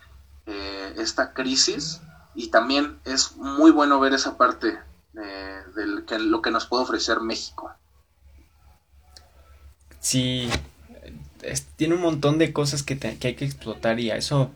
[0.46, 2.02] eh, esta crisis
[2.36, 4.80] y también es muy bueno ver esa parte
[5.14, 7.74] de que, lo que nos puede ofrecer México.
[10.00, 10.50] Sí,
[11.76, 14.52] tiene un montón de cosas que, hay que explotar y a eso,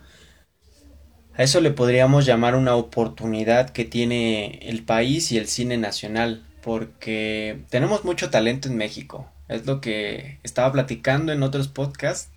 [1.35, 6.45] a eso le podríamos llamar una oportunidad que tiene el país y el cine nacional,
[6.61, 9.29] porque tenemos mucho talento en México.
[9.47, 12.31] Es lo que estaba platicando en otros podcasts,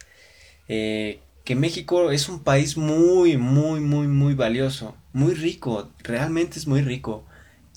[0.69, 6.67] eh, que México es un país muy, muy, muy, muy valioso, muy rico, realmente es
[6.67, 7.25] muy rico.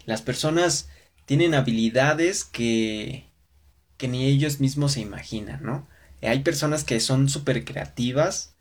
[0.05, 0.89] Las personas
[1.25, 3.29] tienen habilidades que,
[3.95, 5.87] que ni ellos mismos se imaginan, ¿no?
[6.21, 8.51] Hay personas que son súper creativas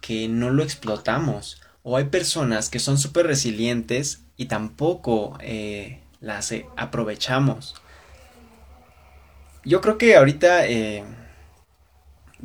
[0.00, 1.60] que no lo explotamos.
[1.82, 7.74] O hay personas que son súper resilientes y tampoco eh, las eh, aprovechamos.
[9.64, 11.04] Yo creo que ahorita eh,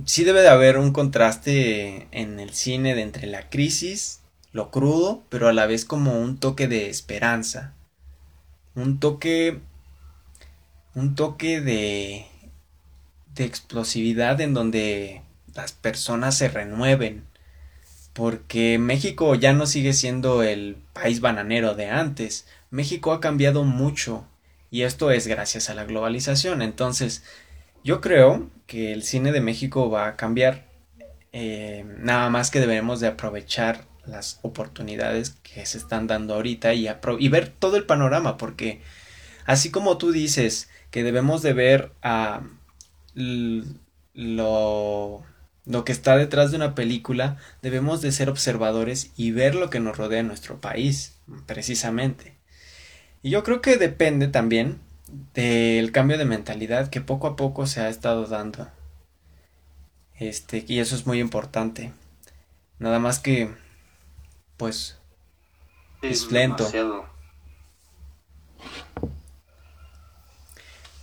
[0.05, 5.23] sí debe de haber un contraste en el cine de entre la crisis, lo crudo,
[5.29, 7.73] pero a la vez como un toque de esperanza.
[8.73, 9.59] Un toque...
[10.93, 12.25] Un toque de
[13.35, 15.21] de explosividad en donde
[15.53, 17.25] las personas se renueven.
[18.13, 22.47] Porque México ya no sigue siendo el país bananero de antes.
[22.71, 24.25] México ha cambiado mucho
[24.71, 26.61] y esto es gracias a la globalización.
[26.61, 27.23] Entonces,
[27.83, 30.65] yo creo que el cine de México va a cambiar.
[31.33, 36.87] Eh, nada más que debemos de aprovechar las oportunidades que se están dando ahorita y,
[37.19, 38.37] y ver todo el panorama.
[38.37, 38.81] Porque
[39.45, 42.41] así como tú dices que debemos de ver a
[43.15, 45.23] lo,
[45.65, 49.79] lo que está detrás de una película, debemos de ser observadores y ver lo que
[49.79, 52.35] nos rodea en nuestro país, precisamente.
[53.23, 54.79] Y yo creo que depende también
[55.33, 58.69] del cambio de mentalidad que poco a poco se ha estado dando.
[60.17, 61.91] Este, y eso es muy importante.
[62.77, 63.49] Nada más que,
[64.57, 64.99] pues,
[66.01, 66.69] es, lento.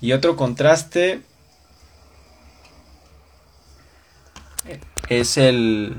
[0.00, 1.22] Y otro contraste
[5.20, 5.96] es el...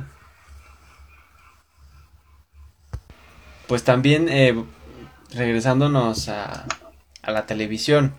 [3.68, 4.64] Pues también eh,
[5.34, 6.66] regresándonos a,
[7.22, 8.14] a la televisión.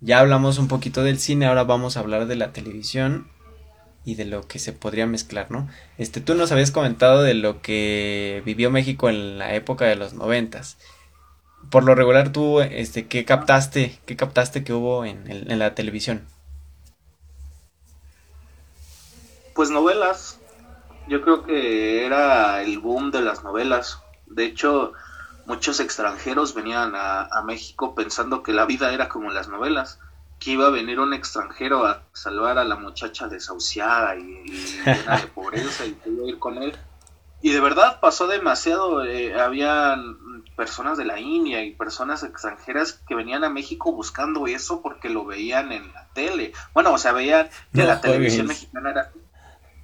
[0.00, 3.28] Ya hablamos un poquito del cine, ahora vamos a hablar de la televisión
[4.04, 5.68] y de lo que se podría mezclar, ¿no?
[5.98, 10.14] Este, tú nos habías comentado de lo que vivió México en la época de los
[10.14, 10.78] noventas.
[11.70, 16.22] Por lo regular, tú, este, ¿qué captaste, qué captaste que hubo en, en la televisión?
[19.54, 20.38] Pues novelas.
[21.08, 24.02] Yo creo que era el boom de las novelas.
[24.26, 24.92] De hecho,
[25.46, 29.98] muchos extranjeros venían a, México pensando que la vida era como las novelas,
[30.38, 35.26] que iba a venir un extranjero a salvar a la muchacha desahuciada y, llena de
[35.26, 36.76] pobreza y a ir con él.
[37.42, 43.14] Y de verdad pasó demasiado, eh, habían personas de la India y personas extranjeras que
[43.14, 46.52] venían a México buscando eso porque lo veían en la tele.
[46.74, 49.12] Bueno, o sea, veían que la televisión mexicana era...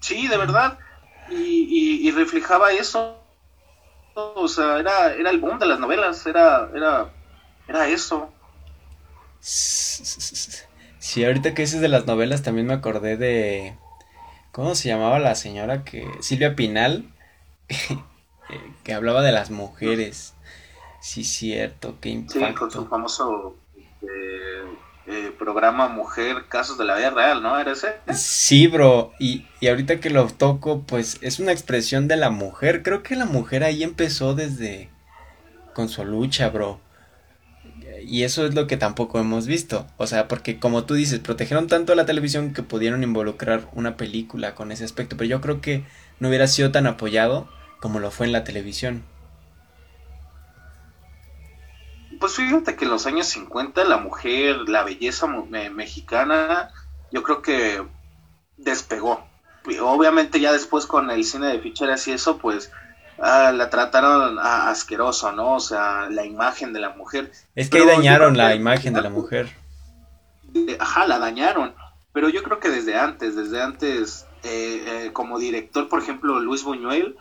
[0.00, 0.78] Sí, de verdad.
[1.28, 3.26] y reflejaba eso
[4.16, 7.10] o sea, era, era el boom de las novelas, era, era,
[7.68, 8.32] era eso.
[9.40, 13.76] Sí, ahorita que dices de las novelas también me acordé de...
[14.52, 16.08] ¿Cómo se llamaba la señora que...
[16.20, 17.12] Silvia Pinal?
[18.84, 20.34] que hablaba de las mujeres.
[21.00, 22.46] Sí, cierto, qué impacto.
[22.46, 24.62] Sí, con su famoso este,
[25.06, 27.58] eh, programa Mujer, Casos de la Vida Real, ¿no?
[27.58, 27.94] ¿Era ese?
[28.12, 32.82] Sí, bro, y, y ahorita que lo toco, pues es una expresión de la mujer.
[32.82, 34.90] Creo que la mujer ahí empezó desde
[35.74, 36.80] con su lucha, bro.
[38.02, 39.86] Y eso es lo que tampoco hemos visto.
[39.96, 43.96] O sea, porque como tú dices, protegieron tanto a la televisión que pudieron involucrar una
[43.96, 45.16] película con ese aspecto.
[45.16, 45.84] Pero yo creo que
[46.18, 47.48] no hubiera sido tan apoyado
[47.80, 49.02] como lo fue en la televisión.
[52.18, 56.70] Pues fíjate que en los años 50 la mujer, la belleza mexicana,
[57.12, 57.82] yo creo que
[58.56, 59.26] despegó.
[59.80, 62.70] Obviamente ya después con el cine de ficheras y eso, pues
[63.18, 65.54] ah, la trataron asqueroso, ¿no?
[65.54, 67.32] O sea, la imagen de la mujer.
[67.54, 69.50] Es que ahí dañaron la imagen de la mujer.
[70.78, 71.74] Ajá, la dañaron.
[72.12, 76.62] Pero yo creo que desde antes, desde antes, eh, eh, como director, por ejemplo, Luis
[76.62, 77.16] Buñuel,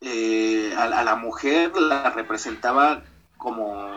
[0.00, 3.02] eh, a, la mujer la representaba
[3.36, 3.90] como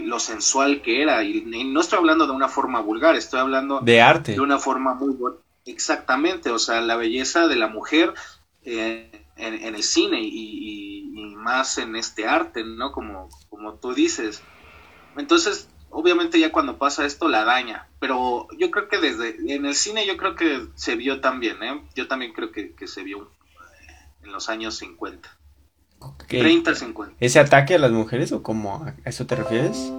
[0.00, 1.22] lo sensual que era.
[1.22, 4.32] Y, no estoy hablando de una forma vulgar, estoy hablando de arte.
[4.32, 5.16] De una forma muy
[5.66, 8.14] Exactamente, o sea, la belleza de la mujer
[8.64, 10.88] eh, en, el cine y,
[11.36, 12.92] más en este arte, ¿no?
[12.92, 14.42] Como, como tú dices.
[15.16, 19.74] Entonces, obviamente ya cuando pasa esto la daña, pero yo creo que desde en el
[19.74, 21.82] cine yo creo que se vio también, ¿eh?
[21.94, 23.30] Yo también creo que, que se vio
[24.22, 25.39] en los años 50.
[26.28, 27.16] 30, 50.
[27.20, 28.84] ¿Ese ataque a las mujeres o cómo?
[28.84, 29.90] ¿A eso te refieres?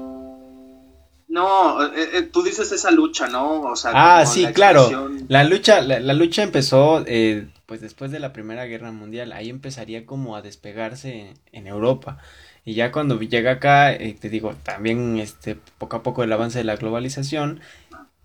[1.32, 3.62] No, eh, eh, tú dices esa lucha, ¿no?
[3.62, 5.10] O sea, ah, sí, claro.
[5.30, 9.32] La lucha, la, lucha empezó, eh, pues después de la Primera Guerra Mundial.
[9.32, 12.18] Ahí empezaría como a despegarse en, Europa.
[12.66, 16.66] Y ya cuando llega acá, te digo, también este, poco a poco el avance de
[16.66, 17.62] la globalización,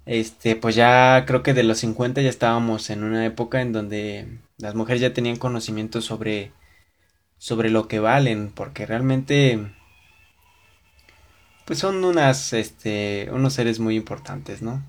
[0.05, 4.27] este, pues ya creo que de los 50 ya estábamos en una época en donde
[4.59, 6.51] las mujeres ya tenían conocimiento sobre
[7.38, 9.72] sobre lo que valen, porque realmente
[11.64, 14.83] pues son unas este unos seres muy importantes, ¿no?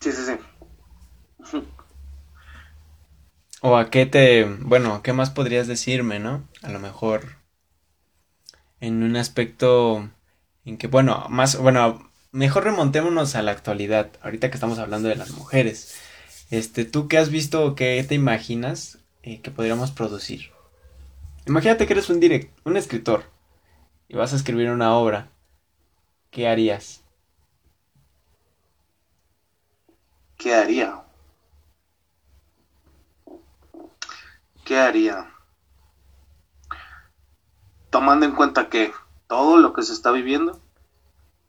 [0.00, 0.38] sí, sí, sí.
[3.62, 6.46] o a qué te, bueno, qué más podrías decirme, ¿no?
[6.62, 7.36] A lo mejor
[8.80, 10.10] en un aspecto
[10.64, 15.16] en que bueno, más bueno, mejor remontémonos a la actualidad, ahorita que estamos hablando de
[15.16, 15.96] las mujeres.
[16.50, 20.50] Este, ¿tú qué has visto o qué te imaginas eh, que podríamos producir?
[21.46, 23.24] Imagínate que eres un direct, un escritor
[24.08, 25.30] y vas a escribir una obra.
[26.30, 27.02] ¿Qué harías?
[30.36, 31.02] ¿Qué haría?
[34.64, 35.32] ¿Qué haría?
[37.90, 38.92] Tomando en cuenta que
[39.26, 40.60] todo lo que se está viviendo.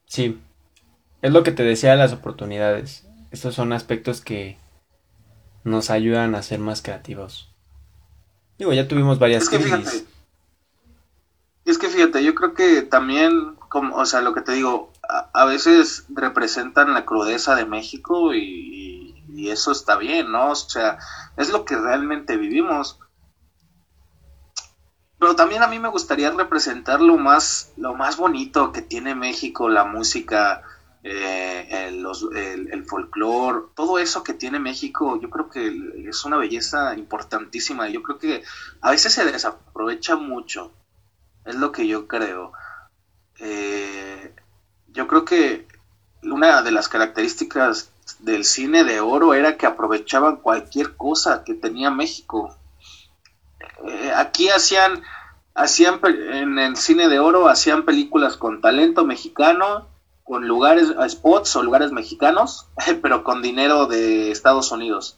[0.07, 0.41] Sí.
[1.21, 3.07] Es lo que te decía las oportunidades.
[3.31, 4.57] Estos son aspectos que
[5.63, 7.53] nos ayudan a ser más creativos.
[8.57, 10.05] Digo, ya tuvimos varias es que Fíjate,
[11.65, 14.91] es que fíjate, yo creo que también, como, o sea, lo que te digo,
[15.33, 20.51] a, veces representan la crudeza de México y, y, eso está bien, ¿no?
[20.51, 20.97] O sea,
[21.37, 22.99] es lo que realmente vivimos.
[25.19, 29.69] Pero también a mí me gustaría representar lo más, lo más bonito que tiene México,
[29.69, 30.63] la música,
[31.03, 32.05] eh, el,
[32.71, 37.89] el, folclore, todo eso que tiene México, yo creo que es una belleza importantísima.
[37.89, 38.43] Yo creo que
[38.81, 40.71] a veces se desaprovecha mucho.
[41.45, 42.53] Es lo que yo creo.
[43.39, 44.33] Eh,
[44.89, 45.67] yo creo que
[46.23, 51.89] una de las características del cine de oro era que aprovechaban cualquier cosa que tenía
[51.89, 52.55] México.
[53.87, 55.01] Eh, aquí hacían,
[55.55, 59.87] hacían en el cine de oro hacían películas con talento mexicano,
[60.23, 62.67] con lugares, spots o lugares mexicanos,
[63.01, 65.17] pero con dinero de Estados Unidos.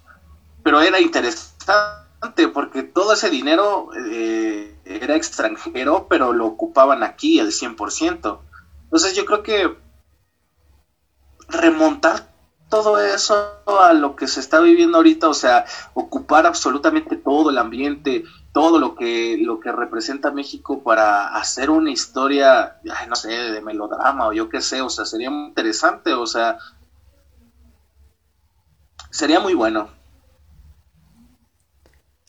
[0.63, 7.47] Pero era interesante porque todo ese dinero eh, era extranjero, pero lo ocupaban aquí el
[7.47, 8.39] 100%.
[8.83, 9.75] Entonces yo creo que
[11.49, 12.32] remontar
[12.73, 15.63] todo eso a lo que se está viviendo ahorita, o sea,
[15.93, 21.91] ocupar absolutamente todo el ambiente, todo lo que lo que representa México para hacer una
[21.91, 26.25] historia, no sé, de melodrama o yo qué sé, o sea, sería muy interesante, o
[26.25, 26.57] sea,
[29.11, 29.89] sería muy bueno.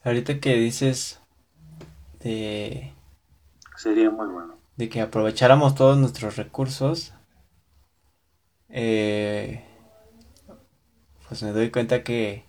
[0.03, 1.21] Ahorita que dices
[2.21, 2.93] de
[3.79, 4.57] sería muy bueno.
[4.77, 7.15] De que aprovecháramos todos nuestros recursos,
[8.69, 9.71] eh,
[11.35, 12.45] pues me doy cuenta que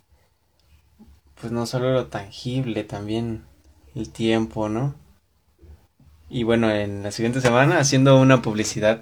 [1.42, 3.44] pues no solo lo tangible, también
[3.96, 4.94] el tiempo, ¿no?
[6.30, 9.02] Y bueno, en la siguiente semana, haciendo una publicidad,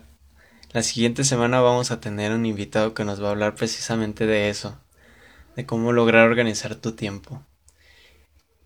[0.71, 4.49] la siguiente semana vamos a tener un invitado que nos va a hablar precisamente de
[4.49, 4.79] eso,
[5.57, 7.43] de cómo lograr organizar tu tiempo.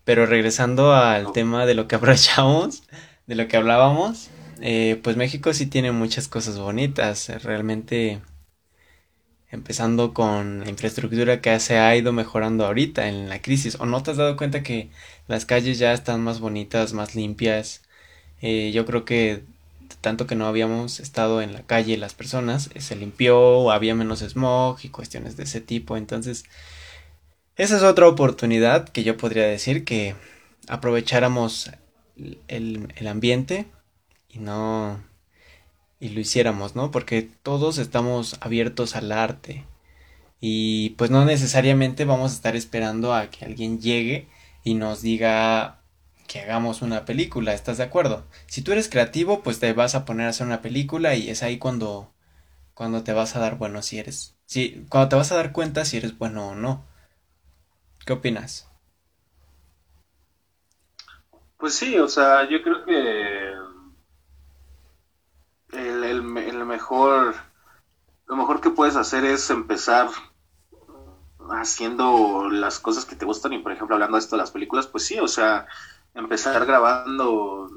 [0.04, 2.84] Pero regresando al tema de lo que aprovechamos,
[3.26, 8.20] de lo que hablábamos, eh, pues México sí tiene muchas cosas bonitas, realmente
[9.50, 13.76] empezando con la infraestructura que se ha ido mejorando ahorita en la crisis.
[13.80, 14.90] ¿O no te has dado cuenta que
[15.26, 17.82] las calles ya están más bonitas, más limpias?
[18.42, 19.44] Eh, yo creo que
[20.00, 24.20] tanto que no habíamos estado en la calle las personas, eh, se limpió, había menos
[24.20, 25.96] smog y cuestiones de ese tipo.
[25.96, 26.44] Entonces,
[27.56, 30.14] esa es otra oportunidad que yo podría decir que
[30.68, 31.70] aprovecháramos
[32.48, 33.66] el, el ambiente
[34.28, 35.02] y no
[36.00, 36.90] y lo hiciéramos, ¿no?
[36.90, 39.64] Porque todos estamos abiertos al arte
[40.40, 44.28] y pues no necesariamente vamos a estar esperando a que alguien llegue
[44.64, 45.80] y nos diga
[46.28, 48.26] que hagamos una película, ¿estás de acuerdo?
[48.46, 51.42] Si tú eres creativo, pues te vas a poner a hacer una película y es
[51.42, 52.12] ahí cuando
[52.74, 55.84] cuando te vas a dar bueno si eres si cuando te vas a dar cuenta
[55.84, 56.84] si eres bueno o no.
[58.06, 58.70] ¿Qué opinas?
[61.58, 63.52] Pues sí, o sea, yo creo que
[65.72, 66.22] el,
[66.64, 67.34] mejor,
[68.26, 70.08] lo mejor que puedes hacer es empezar
[71.50, 74.86] haciendo las cosas que te gustan y por ejemplo hablando de esto de las películas,
[74.86, 75.66] pues sí, o sea,
[76.14, 77.70] empezar grabando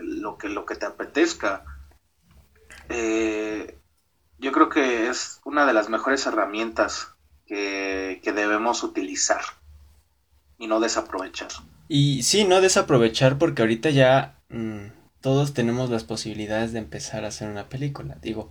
[0.00, 1.64] lo que lo que te apetezca.
[2.88, 3.78] Eh,
[4.38, 7.14] yo creo que es una de las mejores herramientas
[7.46, 9.42] que, debemos utilizar
[10.58, 11.48] y no desaprovechar.
[11.88, 14.86] Y sí, no desaprovechar porque ahorita ya mm,
[15.22, 18.18] todos tenemos las posibilidades de empezar a hacer una película.
[18.20, 18.50] Digo,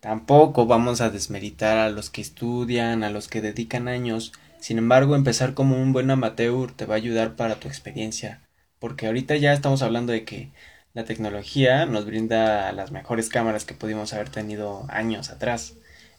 [0.00, 4.32] tampoco vamos a desmeritar a los que estudian, a los que dedican años.
[4.58, 8.40] Sin embargo, empezar como un buen amateur te va a ayudar para tu experiencia.
[8.80, 10.50] Porque ahorita ya estamos hablando de que
[10.94, 15.74] la tecnología nos brinda las mejores cámaras que pudimos haber tenido años atrás.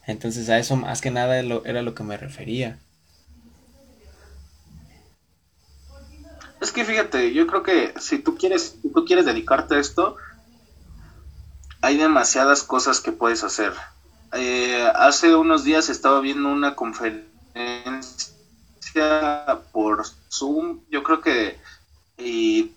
[0.06, 2.78] Entonces a eso más que nada era lo que me refería.
[6.60, 10.16] Es que fíjate, yo creo que si tú quieres, tú quieres dedicarte a esto,
[11.80, 13.72] hay demasiadas cosas que puedes hacer.
[14.32, 17.24] Eh, hace unos días estaba viendo una conferencia
[19.72, 21.58] por Zoom, yo creo que
[22.18, 22.72] y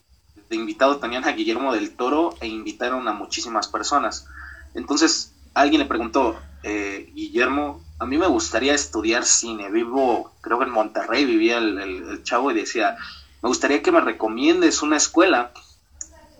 [0.50, 4.28] de invitado tenían a Guillermo del Toro e invitaron a muchísimas personas.
[4.76, 10.66] Entonces alguien le preguntó, eh, Guillermo, a mí me gustaría estudiar cine, vivo, creo que
[10.66, 12.96] en Monterrey vivía el chavo y decía,
[13.42, 15.52] me gustaría que me recomiendes una escuela.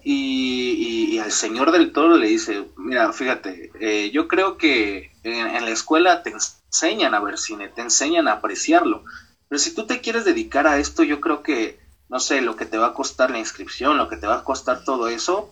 [0.04, 5.70] Y, al señor del toro le dice, mira, fíjate, eh, yo creo que en, la
[5.70, 9.04] escuela te enseñan a ver cine, te enseñan a apreciarlo.
[9.48, 11.80] Pero si tú te quieres dedicar a esto, yo creo que,
[12.10, 14.44] no sé, lo que te va a costar la inscripción, lo que te va a
[14.44, 15.52] costar todo eso,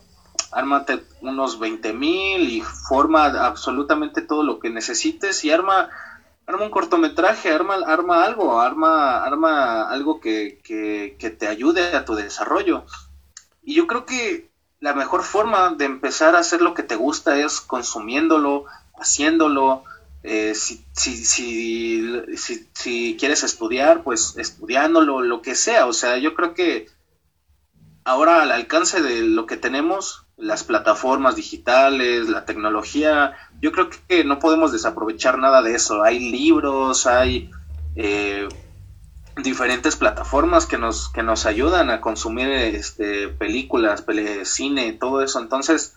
[0.50, 5.90] ármate unos 20 mil y forma absolutamente todo lo que necesites y arma
[6.50, 12.14] arma un cortometraje, arma, arma algo, arma, arma algo que, que, te ayude a tu
[12.14, 12.84] desarrollo.
[13.62, 17.38] Y yo creo que la mejor forma de empezar a hacer lo que te gusta
[17.38, 18.64] es consumiéndolo,
[18.98, 19.84] haciéndolo.
[20.22, 22.24] Eh, si, si, si,
[22.74, 25.86] si, quieres estudiar, pues estudiándolo, lo que sea.
[25.86, 26.88] O sea, yo creo que
[28.04, 34.24] ahora al alcance de lo que tenemos, las plataformas digitales, la tecnología, yo creo que
[34.24, 36.02] no podemos desaprovechar nada de eso.
[36.02, 37.50] Hay libros, hay,
[37.96, 38.48] eh,
[39.42, 44.04] diferentes plataformas que nos, que nos ayudan a consumir este, películas,
[44.44, 45.40] cine, todo eso.
[45.40, 45.96] Entonces,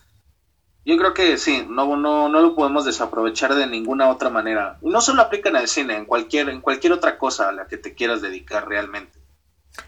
[0.86, 4.78] yo creo que sí, no, no, no lo podemos desaprovechar de ninguna otra manera.
[4.82, 7.68] Y no solo aplica en el cine, en cualquier, en cualquier otra cosa a la
[7.68, 9.20] que te quieras dedicar realmente.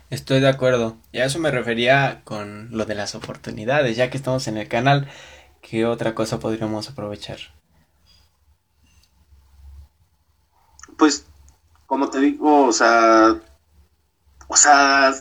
[0.10, 0.98] Estoy de acuerdo.
[1.12, 4.68] Y a eso me refería con lo de las oportunidades, ya que estamos en el
[4.68, 5.08] canal,
[5.62, 7.55] ¿qué otra cosa podríamos aprovechar?
[10.98, 11.26] Pues
[11.86, 13.40] como te digo, o sea,
[14.48, 15.14] o sea,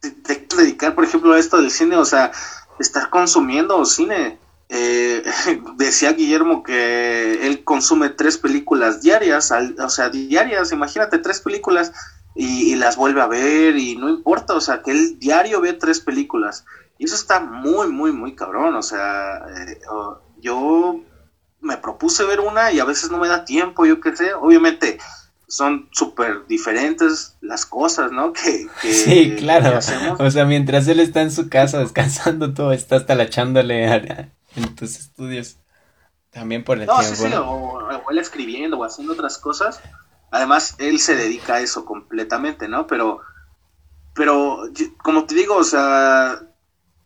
[0.00, 2.32] te, dedicar, por ejemplo, a esto del cine, o sea,
[2.78, 4.38] estar consumiendo cine.
[4.70, 5.22] Eh,
[5.76, 11.92] decía Guillermo que él consume tres películas diarias, o sea, diarias, imagínate, tres películas
[12.34, 16.00] y, las vuelve a ver y no importa, o sea, que él diario ve tres
[16.00, 16.64] películas.
[16.98, 19.80] Y eso está muy, muy, muy cabrón, o sea, eh,
[20.40, 21.00] yo
[21.60, 24.98] me propuse ver una y a veces no me da tiempo, yo qué sé, obviamente
[25.48, 28.32] son súper diferentes las cosas, ¿no?
[28.32, 29.78] Que, sí, claro.
[30.18, 35.56] o sea, mientras él está en su casa descansando, tú estás talachándole en tus estudios.
[36.30, 37.16] También por el no, tiempo.
[37.16, 39.80] Sí, sí, o, él escribiendo o haciendo otras cosas.
[40.30, 42.86] Además, él se dedica a eso completamente, ¿no?
[42.86, 43.20] Pero,
[44.14, 44.68] pero,
[45.02, 46.42] como te digo, o sea,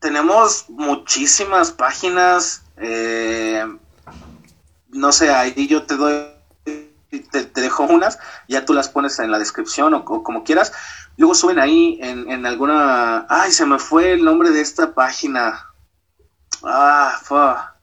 [0.00, 2.64] tenemos muchísimas páginas.
[2.76, 3.64] Eh,
[4.93, 6.32] no sé, ahí yo te doy
[7.30, 8.18] te, dejo unas,
[8.49, 10.72] ya tú las pones en la descripción o, como quieras.
[11.16, 13.26] Luego suben ahí en, en, alguna...
[13.28, 15.66] Ay, se me fue el nombre de esta página.
[16.62, 17.74] Ah,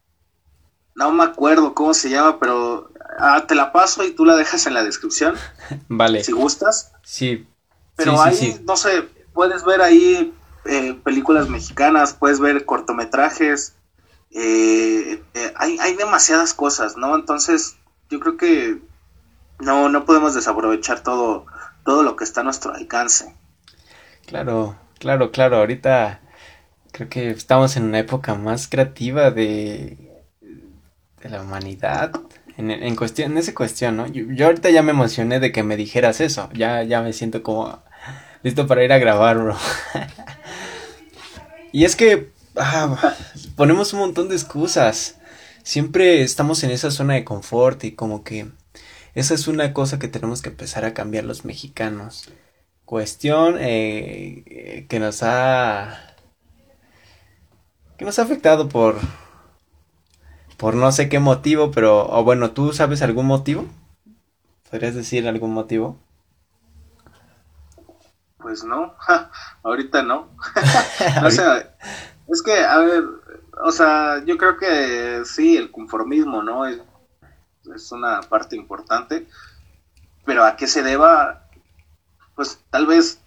[0.96, 4.66] No me acuerdo cómo se llama, pero ah, te la paso y tú la dejas
[4.66, 5.36] en la descripción.
[5.88, 6.24] Vale.
[6.24, 6.92] Si gustas.
[7.04, 7.48] Sí.
[7.96, 9.04] Pero ahí, no sé,
[9.34, 10.34] puedes ver ahí
[10.66, 13.76] eh, películas mexicanas, puedes ver cortometrajes.
[14.32, 17.16] Eh, eh, hay, hay demasiadas cosas, ¿no?
[17.16, 17.78] Entonces,
[18.10, 18.80] yo creo que
[19.60, 21.46] no, no podemos desaprovechar todo,
[21.86, 23.36] todo lo que está a nuestro alcance.
[24.26, 25.58] Claro, claro, claro.
[25.58, 26.22] Ahorita
[26.92, 29.98] creo que estamos en una época más creativa de,
[31.22, 32.12] de la humanidad.
[32.58, 34.08] En, cuestión, en esa cuestión, ¿no?
[34.08, 36.50] Yo, ahorita ya me emocioné de que me dijeras eso.
[36.54, 37.82] Ya, ya me siento como
[38.44, 39.58] listo para ir a grabar, bro.
[41.72, 43.16] y es que ah,
[43.56, 45.18] ponemos un montón de excusas.
[45.64, 48.50] Siempre estamos en esa zona de confort y como que
[49.16, 52.32] esa es una cosa que tenemos que empezar a cambiar los mexicanos.
[52.86, 56.16] Cuestión eh, que nos ha
[57.98, 58.96] que nos ha afectado por
[60.58, 63.66] por no sé qué motivo, pero o bueno, ¿tú sabes algún motivo?
[64.70, 65.98] ¿Podrías decir algún motivo?
[68.38, 68.96] Pues no,
[69.64, 70.30] ahorita no.
[71.24, 71.76] o sea,
[72.30, 73.04] es que, a ver,
[73.64, 76.66] o sea, yo creo que sí, el conformismo, ¿no?
[76.66, 79.28] es una parte importante,
[80.26, 81.48] pero a qué se deba,
[82.36, 83.22] pues tal vez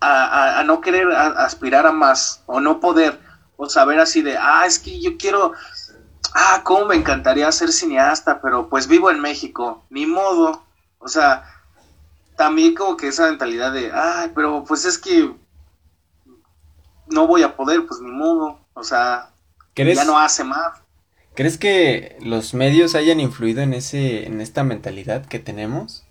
[0.00, 3.20] a, no querer aspirar a más o no poder
[3.56, 5.52] o saber así de, ah, es que yo quiero,
[6.34, 10.64] ah, cómo me encantaría ser cineasta, pero pues vivo en México, ni modo,
[10.98, 11.44] o sea,
[12.36, 15.34] también como que esa mentalidad de, ay, pero pues es que
[17.10, 19.30] no voy a poder, pues ni modo, o sea,
[19.76, 20.80] ya no hace más.
[21.34, 26.04] ¿Crees que los medios hayan influido en ese, en esta mentalidad que tenemos?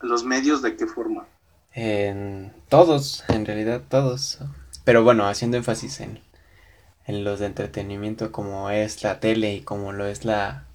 [0.00, 1.26] ¿Los medios de qué forma?
[1.72, 4.40] En todos, en realidad todos.
[4.84, 6.20] Pero bueno, haciendo énfasis en,
[7.06, 10.66] en los de entretenimiento como es la tele y como lo es la,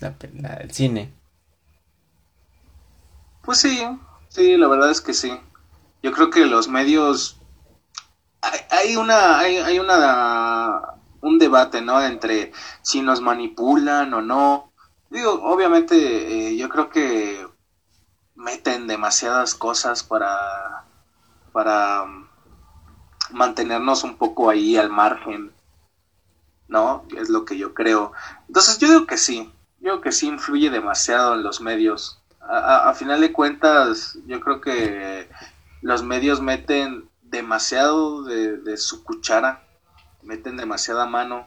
[0.00, 1.10] el cine.
[3.42, 3.82] Pues sí,
[4.28, 5.32] sí, la verdad es que sí.
[6.02, 7.37] Yo creo que los medios
[8.42, 12.00] hay, una hay, hay una un debate, ¿no?
[12.00, 14.72] Entre si nos manipulan o no.
[15.10, 15.96] Digo, obviamente
[16.50, 17.46] eh, yo creo que
[18.34, 20.84] meten demasiadas cosas para
[21.52, 22.04] para
[23.32, 25.52] mantenernos un poco ahí al margen,
[26.68, 27.04] ¿no?
[27.16, 28.12] Es lo que yo creo.
[28.46, 32.20] Entonces yo digo que sí, yo digo que sí influye demasiado en los medios.
[32.40, 35.28] A, a final de cuentas, yo creo que
[35.82, 39.64] los medios meten demasiado de, de su cuchara
[40.22, 41.46] meten demasiada mano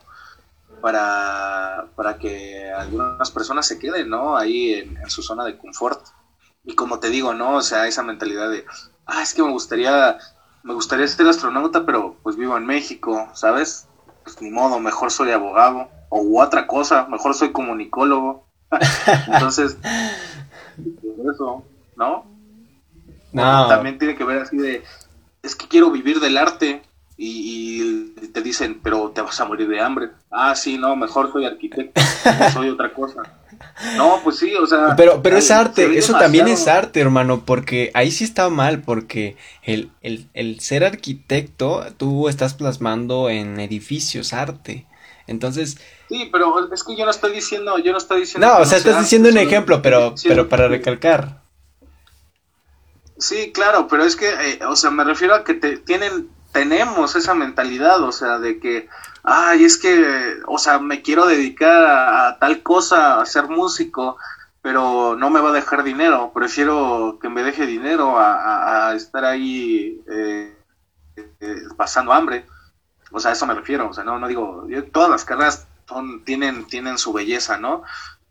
[0.82, 4.38] para, para que algunas personas se queden, ¿no?
[4.38, 6.01] Ahí en, su zona de confort.
[6.63, 7.55] Y como te digo, ¿no?
[7.55, 8.65] O sea, esa mentalidad de,
[9.05, 10.17] ah, es que me gustaría,
[10.63, 13.88] me gustaría ser astronauta, pero pues vivo en México, ¿sabes?
[14.23, 15.89] Pues ni modo, mejor soy abogado.
[16.09, 18.45] O otra cosa, mejor soy comunicólogo.
[19.27, 19.77] Entonces,
[21.34, 21.63] eso,
[21.95, 22.25] ¿no?
[23.32, 23.67] No.
[23.67, 24.84] También tiene que ver así de,
[25.43, 26.81] es que quiero vivir del arte
[27.17, 30.09] y, te dicen, pero te vas a morir de hambre.
[30.31, 32.01] Ah, sí, no, mejor soy arquitecto,
[32.53, 33.21] soy otra cosa.
[33.95, 34.95] No, pues sí, o sea.
[34.95, 39.37] Pero, pero es arte, eso también es arte, hermano, porque ahí sí está mal, porque
[39.61, 44.87] el, el, el ser arquitecto, tú estás plasmando en edificios arte.
[45.27, 45.77] Entonces.
[46.09, 48.47] Sí, pero es que yo no estoy diciendo, yo no estoy diciendo.
[48.47, 51.40] No, o sea, estás diciendo un ejemplo, pero, pero para recalcar.
[53.22, 57.15] Sí, claro, pero es que, eh, o sea, me refiero a que te, tienen, tenemos
[57.15, 58.89] esa mentalidad, o sea, de que,
[59.24, 64.17] ay, es que, o sea, me quiero dedicar a, tal cosa, a ser músico,
[64.63, 70.01] pero no me va a dejar dinero, prefiero que me deje dinero a, estar ahí
[70.09, 70.57] eh,
[71.15, 72.47] eh, pasando hambre.
[73.11, 76.24] O sea, a eso me refiero, o sea, no, no digo, todas las carreras son,
[76.24, 77.84] tienen, tienen su belleza, ¿no?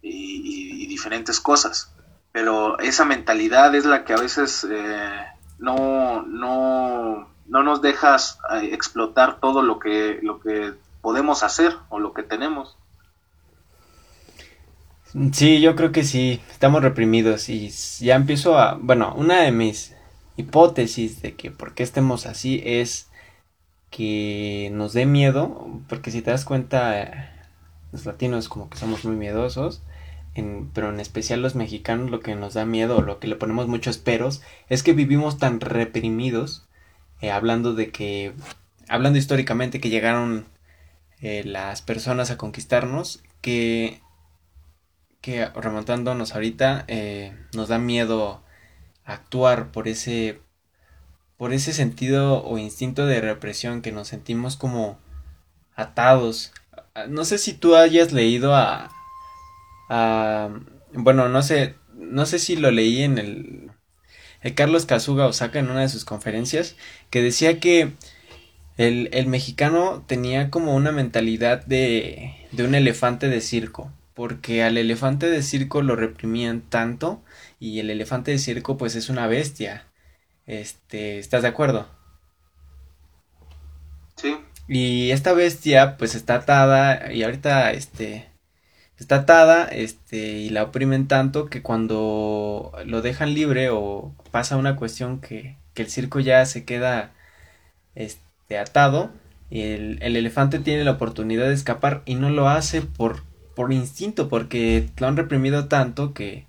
[0.02, 1.92] y diferentes cosas
[2.32, 5.24] pero esa mentalidad es la que a veces eh,
[5.58, 11.98] no, no, no nos dejas eh, explotar todo lo que, lo que podemos hacer o
[11.98, 12.76] lo que tenemos.
[15.32, 19.96] Sí, yo creo que sí, estamos reprimidos y ya empiezo a, bueno, una de mis
[20.36, 23.10] hipótesis de que por qué estemos así es
[23.90, 27.32] que nos dé miedo, porque si te das cuenta,
[27.90, 29.82] los latinos como que somos muy miedosos,
[30.34, 33.98] pero en especial los mexicanos lo que nos da miedo lo que le ponemos muchos
[33.98, 36.68] peros es que vivimos tan reprimidos,
[37.20, 38.32] eh, hablando de que,
[38.88, 40.46] hablando históricamente que llegaron
[41.20, 44.00] eh, las personas a conquistarnos, que,
[45.20, 48.42] que remontándonos ahorita eh, nos da miedo
[49.04, 50.40] actuar por ese,
[51.36, 54.98] por ese sentido o instinto de represión que nos sentimos como
[55.74, 56.52] atados.
[57.08, 58.90] No sé si tú hayas leído a,
[60.92, 63.70] bueno, no sé, no sé si lo leí en el,
[64.42, 66.76] el Carlos Kazuga Osaka en una de sus conferencias,
[67.10, 67.92] que decía que
[68.76, 74.78] el, el mexicano tenía como una mentalidad de, de un elefante de circo, porque al
[74.78, 77.22] elefante de circo lo reprimían tanto
[77.58, 79.86] y el elefante de circo pues es una bestia.
[80.46, 81.88] Este, ¿estás de acuerdo?
[84.16, 84.36] Sí.
[84.68, 88.29] Y esta bestia pues está atada y ahorita este
[89.00, 94.76] está atada este, y la oprimen tanto que cuando lo dejan libre o pasa una
[94.76, 97.12] cuestión que, que el circo ya se queda
[97.94, 99.10] este, atado,
[99.50, 103.24] el, el, elefante tiene la oportunidad de escapar y no lo hace por,
[103.56, 106.46] por instinto, porque lo han reprimido tanto que,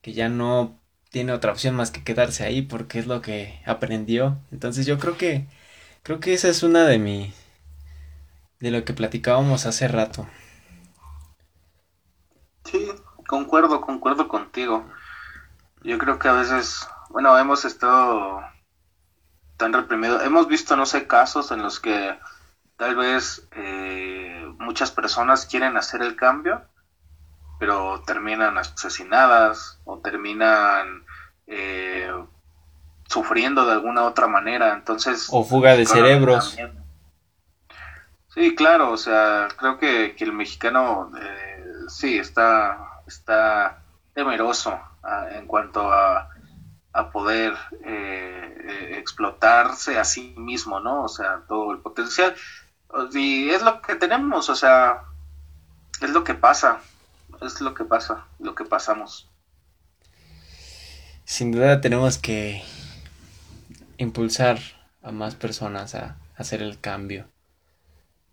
[0.00, 0.78] que ya no
[1.10, 4.38] tiene otra opción más que quedarse ahí porque es lo que aprendió.
[4.52, 5.46] Entonces yo creo que
[6.02, 7.32] creo que esa es una de mi
[8.60, 10.28] de lo que platicábamos hace rato.
[13.28, 14.90] Concuerdo, concuerdo contigo.
[15.82, 18.40] Yo creo que a veces, bueno, hemos estado
[19.58, 20.24] tan reprimidos.
[20.24, 22.18] Hemos visto, no sé, casos en los que
[22.78, 26.62] tal vez eh, muchas personas quieren hacer el cambio,
[27.60, 31.04] pero terminan asesinadas o terminan
[31.46, 32.10] eh,
[33.08, 34.72] sufriendo de alguna otra manera.
[34.72, 36.56] Entonces, o fuga de cerebros.
[38.28, 43.82] Sí, claro, o sea, creo que, que el mexicano eh, sí, está, está
[44.14, 46.30] temeroso ah, en cuanto a,
[46.92, 47.54] a poder
[47.84, 51.04] eh, eh, explotarse a sí mismo, ¿no?
[51.04, 52.34] O sea, todo el potencial.
[53.12, 55.02] Y es lo que tenemos, o sea,
[56.00, 56.80] es lo que pasa,
[57.40, 59.28] es lo que pasa, lo que pasamos.
[61.24, 62.64] Sin duda tenemos que
[63.98, 64.58] impulsar
[65.02, 67.28] a más personas a hacer el cambio.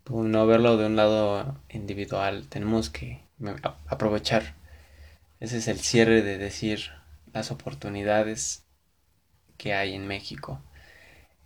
[0.09, 3.21] No verlo de un lado individual, tenemos que
[3.87, 4.55] aprovechar.
[5.45, 6.89] Ese es el cierre de decir
[7.31, 8.65] las oportunidades
[9.59, 10.59] que hay en México.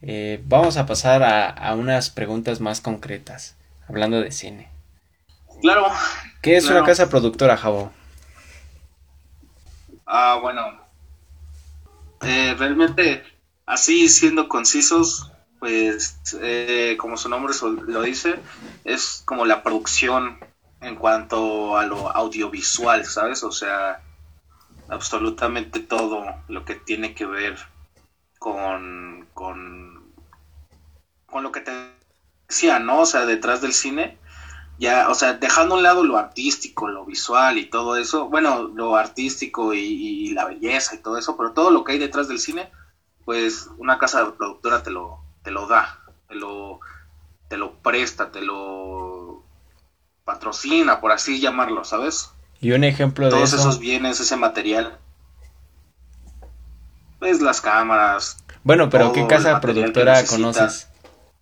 [0.01, 3.57] Eh, vamos a pasar a, unas preguntas más concretas,
[3.89, 4.71] hablando de cine.
[5.61, 5.87] Claro.
[6.41, 7.91] ¿Qué es una casa productora, Jabo?
[10.05, 10.79] Ah, bueno.
[12.21, 13.21] Eh, realmente,
[13.65, 15.29] así siendo concisos,
[15.59, 17.53] pues eh, como su nombre
[17.85, 18.35] lo dice,
[18.85, 20.39] es como la producción
[20.81, 23.43] en cuanto a lo audiovisual, ¿sabes?
[23.43, 24.01] O sea,
[24.87, 27.57] absolutamente todo lo que tiene que ver
[28.39, 30.03] con, con,
[31.25, 31.71] con lo que te
[32.47, 33.01] decía, ¿no?
[33.01, 34.17] O sea, detrás del cine,
[34.79, 38.63] ya, o sea, dejando a un lado lo artístico, lo visual y todo eso, bueno,
[38.63, 42.39] lo artístico y, la belleza y todo eso, pero todo lo que hay detrás del
[42.39, 42.71] cine,
[43.25, 46.79] pues una casa de productora te lo, te lo da, te lo,
[47.49, 49.08] te lo presta, te lo
[50.29, 52.29] patrocina, por así llamarlo, ¿sabes?
[52.61, 54.95] Y un ejemplo de Todos esos bienes, ese material.
[57.17, 58.37] Pues las cámaras.
[58.63, 60.87] Bueno, pero ¿qué casa productora conoces?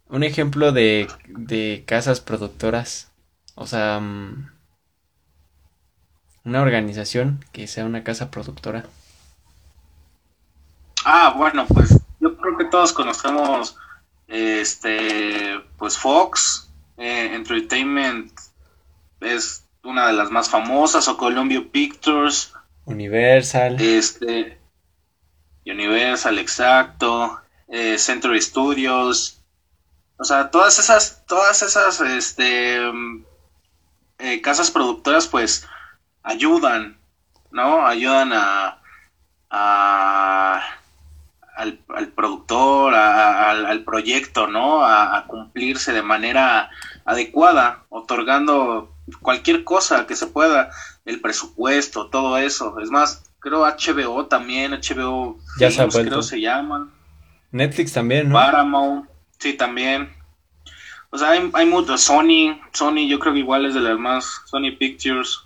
[0.08, 3.12] Un ejemplo de, de casas productoras.
[3.56, 4.52] O sea, mm,
[6.46, 8.86] una organización que sea una casa productora.
[11.04, 13.76] Ah, bueno, pues yo creo que todos conocemos
[14.30, 18.32] este pues Fox eh, Entertainment
[19.22, 22.54] es una de las más famosas o Columbia Pictures.
[22.86, 23.80] Universal.
[23.80, 24.60] Este
[25.66, 27.42] Universal exacto.
[27.68, 29.42] Eh, Century Studios.
[30.18, 32.80] O sea todas esas todas esas este
[34.20, 35.68] eh, casas productoras pues
[36.24, 36.98] ayudan
[37.52, 38.82] no ayudan a,
[39.50, 40.78] a
[41.58, 44.86] al, productor, al, proyecto, ¿no?
[44.86, 46.70] A, cumplirse de manera
[47.04, 50.70] adecuada, otorgando cualquier cosa que se pueda,
[51.06, 52.80] el presupuesto, todo eso.
[52.80, 56.92] Es más, creo HBO también, HBO ya se creo se llaman.
[57.52, 58.36] Netflix también, ¿no?
[58.36, 60.14] Paramount, sí, también.
[61.10, 61.98] O sea, hay, hay mucho.
[61.98, 65.44] Sony, Sony yo creo que igual es de las más, Sony Pictures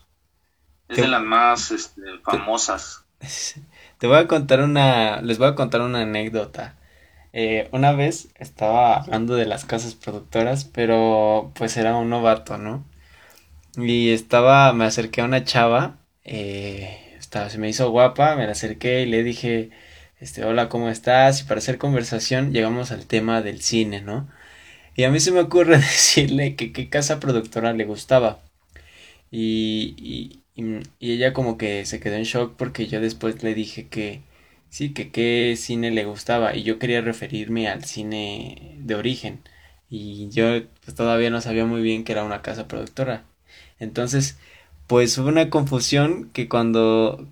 [0.89, 3.05] es de las más este, famosas.
[3.97, 6.75] Te voy a contar una, les voy a contar una anécdota.
[7.33, 12.83] Eh, una vez estaba hablando de las casas productoras, pero pues era un novato, ¿no?
[13.77, 18.51] Y estaba, me acerqué a una chava, eh, estaba, se me hizo guapa, me la
[18.53, 19.69] acerqué y le dije,
[20.19, 21.41] este, hola, ¿cómo estás?
[21.41, 24.29] Y para hacer conversación llegamos al tema del cine, ¿no?
[24.95, 28.41] Y a mí se me ocurre decirle que qué casa productora le gustaba.
[29.31, 30.41] y, y,
[30.99, 34.21] ella como que se quedó en shock porque yo después le dije que
[34.69, 39.41] sí, que qué cine le gustaba y yo quería referirme al cine de origen
[39.89, 40.45] y yo
[40.85, 43.25] pues, todavía no sabía muy bien que era una casa productora.
[43.81, 44.37] Entonces,
[44.87, 47.27] pues hubo una confusión que cuando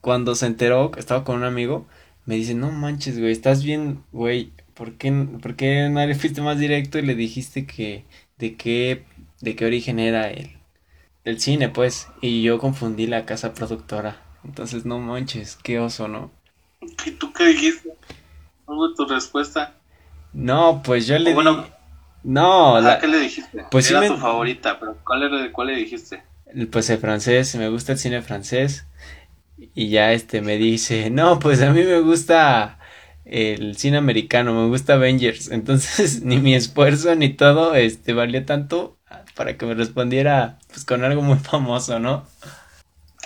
[0.00, 1.86] cuando se enteró, estaba con un amigo,
[2.26, 5.10] me dice, "No manches, güey, estás bien, güey, ¿por qué,
[5.42, 8.04] ¿por qué no le fuiste más directo y le dijiste que
[8.38, 9.04] de qué
[9.40, 10.52] de qué origen era él?"
[11.24, 14.22] el cine, pues, y yo confundí la casa productora.
[14.44, 16.30] Entonces, no manches, qué oso, ¿no?
[17.04, 17.90] ¿Y tú qué dijiste?
[18.64, 19.74] ¿Cuál fue tu respuesta?
[20.32, 21.36] No, pues yo le di...
[22.26, 22.98] No, la...
[22.98, 23.66] ¿qué le dijiste?
[23.70, 26.24] Pues Era tu favorita, pero ¿cuál, era, ¿cuál le dijiste?
[26.72, 28.84] Pues el francés, me gusta el cine francés.
[29.76, 32.80] Y ya este me dice, no, pues a mí me gusta
[33.24, 35.48] el cine americano, me gusta Avengers.
[35.52, 38.96] Entonces, ni mi esfuerzo ni todo, este, valió tanto
[39.36, 42.26] para que me respondiera pues con algo muy famoso, ¿no?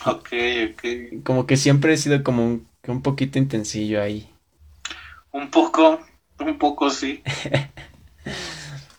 [0.04, 0.28] Ok,
[0.72, 1.22] ok.
[1.24, 4.28] Como que siempre he sido como un, un poquito intensillo ahí.
[5.32, 6.00] Un poco,
[6.38, 7.22] un poco sí.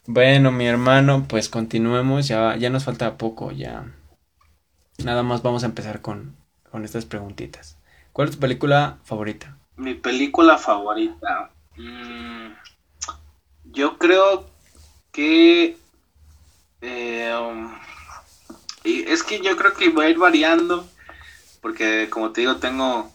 [0.06, 3.86] bueno, mi hermano, pues continuemos, ya, ya nos falta poco, ya.
[5.04, 6.36] Nada más vamos a empezar con,
[6.70, 7.78] con estas preguntitas.
[8.14, 9.58] ¿Cuál es tu película favorita?
[9.78, 11.52] Mi película favorita.
[11.78, 12.54] Mm,
[13.66, 14.49] yo creo
[15.12, 15.78] que
[16.82, 17.74] eh, um,
[18.84, 20.88] es que yo creo que va a ir variando,
[21.62, 23.12] porque como te digo, tengo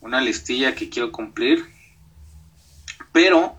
[0.00, 1.66] una listilla que quiero cumplir,
[3.12, 3.57] pero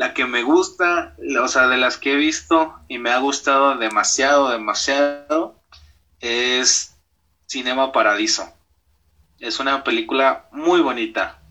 [0.00, 3.76] la que me gusta, o sea, de las que he visto y me ha gustado
[3.76, 5.60] demasiado, demasiado,
[6.20, 6.96] es
[7.46, 8.50] Cinema Paradiso.
[9.40, 11.42] Es una película muy bonita,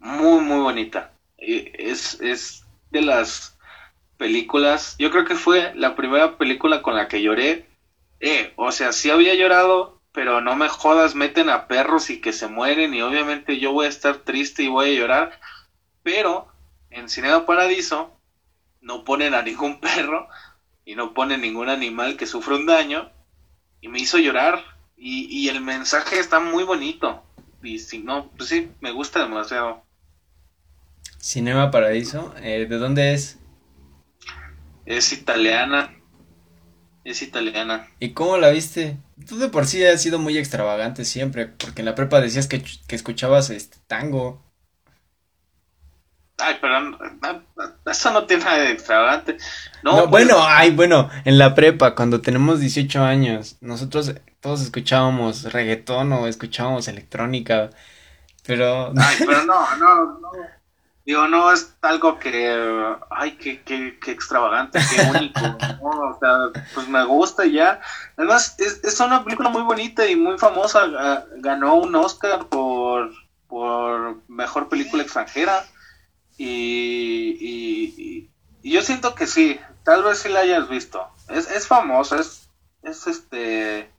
[0.00, 1.12] muy, muy bonita.
[1.36, 3.56] Es, es de las
[4.16, 7.68] películas, yo creo que fue la primera película con la que lloré.
[8.18, 12.32] Eh, o sea, sí había llorado, pero no me jodas, meten a perros y que
[12.32, 15.40] se mueren y obviamente yo voy a estar triste y voy a llorar.
[16.02, 16.52] Pero
[16.94, 18.18] en Cinema Paradiso
[18.80, 20.28] no ponen a ningún perro
[20.84, 23.10] y no ponen ningún animal que sufra un daño
[23.80, 24.64] y me hizo llorar
[24.96, 27.22] y, y el mensaje está muy bonito
[27.64, 29.82] y si no, pues sí, me gusta demasiado.
[31.18, 33.38] Cinema Paradiso, eh, ¿de dónde es?
[34.84, 35.94] Es italiana.
[37.02, 37.88] Es italiana.
[37.98, 38.98] ¿Y cómo la viste?
[39.26, 42.62] Tú de por sí has sido muy extravagante siempre, porque en la prepa decías que,
[42.88, 44.43] escuchabas este tango.
[46.38, 46.98] Ay, pero
[47.86, 49.36] eso no tiene nada de extravagante.
[49.82, 55.52] No, pues, bueno, ay, bueno, en la prepa, cuando tenemos 18 años, nosotros todos escuchábamos
[55.52, 57.70] reggaetón o escuchábamos electrónica,
[58.46, 58.92] pero...
[58.96, 60.30] Ay, pero no, no, no.
[61.06, 65.40] Digo, no es algo que, ay, qué, qué, qué extravagante, qué único,
[65.82, 67.80] O sea, pues me gusta ya.
[68.16, 71.26] Además, es, es una película muy bonita y muy famosa.
[71.36, 73.12] Ganó un Oscar por,
[73.48, 75.64] por mejor película extranjera.
[76.36, 78.30] Y, y,
[78.62, 81.06] y, yo siento que sí, tal vez sí la hayas visto.
[81.28, 82.48] Es, es famosa, es,
[82.82, 83.90] es este.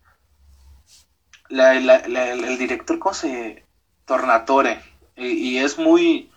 [1.49, 3.63] La, el director, ¿cómo se.?
[4.05, 4.79] Tornatore.
[5.15, 6.29] y es muy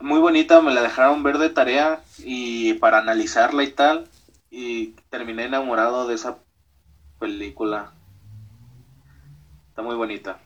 [0.00, 4.08] muy bonita, me la dejaron ver de tarea y para analizarla y tal.
[4.50, 6.38] Y terminé enamorado de esa
[7.18, 7.92] película.
[9.68, 10.38] Está muy bonita.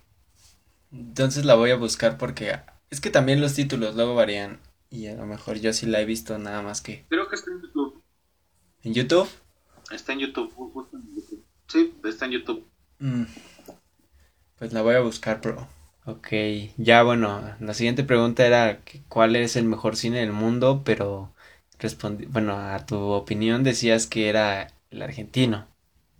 [0.90, 2.60] Entonces la voy a buscar porque
[2.92, 6.04] es que también los títulos luego varían y a lo mejor yo sí la he
[6.04, 7.06] visto nada más que.
[7.08, 8.02] Creo que está en YouTube.
[8.82, 9.28] ¿En YouTube?
[9.90, 10.52] Está en YouTube.
[11.68, 12.68] Sí, está en YouTube.
[12.98, 13.24] Mm.
[14.58, 15.66] Pues la voy a buscar, bro.
[16.04, 16.28] Ok,
[16.76, 21.32] ya bueno, la siguiente pregunta era cuál es el mejor cine del mundo, pero
[21.78, 25.66] respondí, bueno, a tu opinión decías que era el argentino.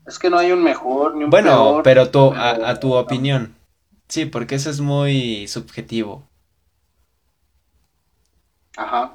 [0.06, 3.54] Es que no hay un mejor ni un Bueno, pero tu, a, tu opinión.
[4.08, 6.31] Sí, porque eso es muy subjetivo.
[8.76, 9.14] Ajá.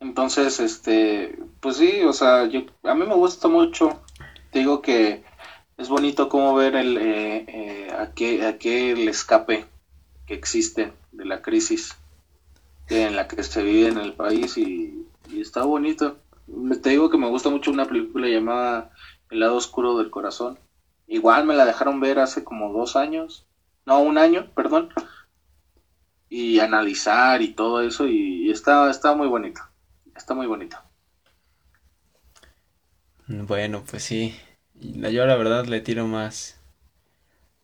[0.00, 4.02] Entonces, este, pues sí, o sea, yo, a mí me gusta mucho.
[4.50, 5.24] Te digo que
[5.76, 9.66] es bonito como ver el, eh, eh, aquel, escape
[10.26, 11.96] que existe de la crisis
[12.88, 16.18] en la que se vive en el país y, y está bonito.
[16.82, 18.92] Te digo que me gusta mucho una película llamada
[19.30, 20.58] El lado oscuro del corazón.
[21.08, 23.46] Igual me la dejaron ver hace como dos años,
[23.84, 24.88] no, un año, perdón,
[26.28, 29.60] y analizar y todo eso y, está, está muy bonito,
[30.14, 30.76] está muy bonito.
[33.28, 34.34] Bueno, pues sí,
[34.74, 36.60] yo la verdad le tiro más.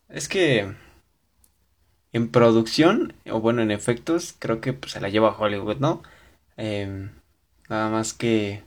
[0.09, 0.73] Es que
[2.11, 6.03] en producción, o bueno, en efectos, creo que pues, se la lleva Hollywood, ¿no?
[6.57, 7.11] Em,
[7.69, 8.63] nada más que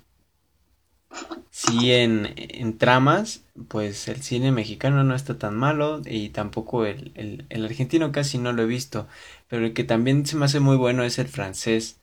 [1.51, 7.13] Sí, en, en, tramas, pues el cine mexicano no está tan malo y tampoco el,
[7.49, 9.09] el, argentino casi no lo he visto,
[9.49, 12.01] pero el que también se me hace muy bueno es el francés,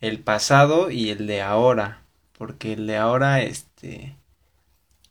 [0.00, 2.02] el pasado y el de ahora,
[2.36, 4.16] porque el de ahora, este,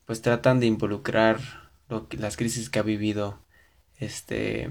[0.06, 1.40] pues tratan de involucrar
[1.90, 3.40] lo que, las crisis que ha vivido,
[4.00, 4.70] este,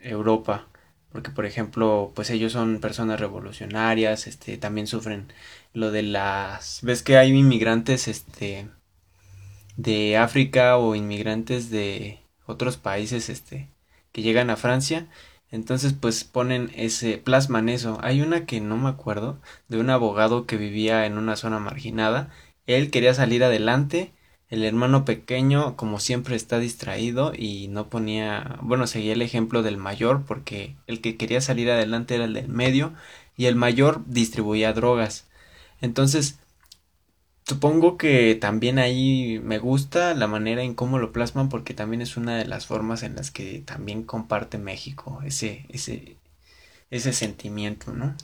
[0.00, 0.68] Europa
[1.16, 5.32] porque por ejemplo pues ellos son personas revolucionarias este también sufren
[5.72, 8.68] lo de las ves que hay inmigrantes este
[9.76, 13.70] de África o inmigrantes de otros países este
[14.12, 15.08] que llegan a Francia
[15.50, 17.98] entonces pues ponen ese plasman eso.
[18.02, 19.38] Hay una que no me acuerdo
[19.68, 22.30] de un abogado que vivía en una zona marginada.
[22.66, 24.12] Él quería salir adelante.
[24.48, 29.76] El hermano pequeño, como siempre, está distraído y no ponía, bueno, seguía el ejemplo del
[29.76, 32.92] mayor porque el que quería salir adelante era el del medio
[33.36, 35.26] y el mayor distribuía drogas.
[35.80, 36.38] Entonces,
[37.46, 42.16] supongo que también ahí me gusta la manera en cómo lo plasman porque también es
[42.16, 46.16] una de las formas en las que también comparte México ese ese
[46.90, 48.14] ese sentimiento, ¿no?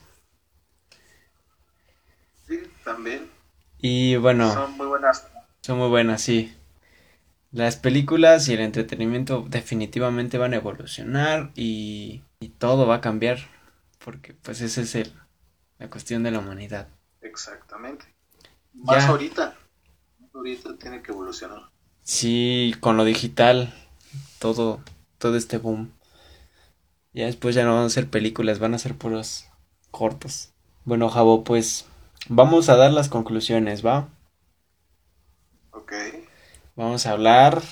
[2.46, 3.30] Sí, también.
[3.78, 5.26] Y bueno, son muy buenas
[5.62, 6.52] son muy buenas, sí.
[7.52, 12.24] Las películas y el entretenimiento definitivamente van a evolucionar y,
[12.58, 13.38] todo va a cambiar
[14.04, 15.12] porque pues esa es el,
[15.78, 16.88] la cuestión de la humanidad.
[17.20, 18.11] Exactamente.
[18.74, 19.56] Más ahorita.
[20.34, 21.70] Ahorita tiene que evolucionar.
[22.02, 23.72] Sí, con lo digital,
[24.38, 24.80] todo,
[25.18, 25.92] todo este boom.
[27.12, 29.46] Ya después ya no van a ser películas, van a ser puros
[29.90, 30.52] cortos.
[30.84, 31.86] Bueno, Javo, pues
[32.28, 34.08] vamos a dar las conclusiones, ¿va?
[36.74, 37.62] Vamos a hablar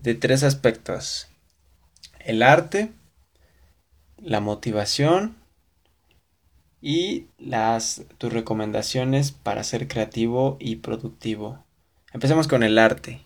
[0.00, 1.28] de tres aspectos.
[2.20, 2.92] El arte,
[4.18, 5.41] la motivación
[6.82, 11.64] y las tus recomendaciones para ser creativo y productivo.
[12.12, 13.24] Empecemos con el arte.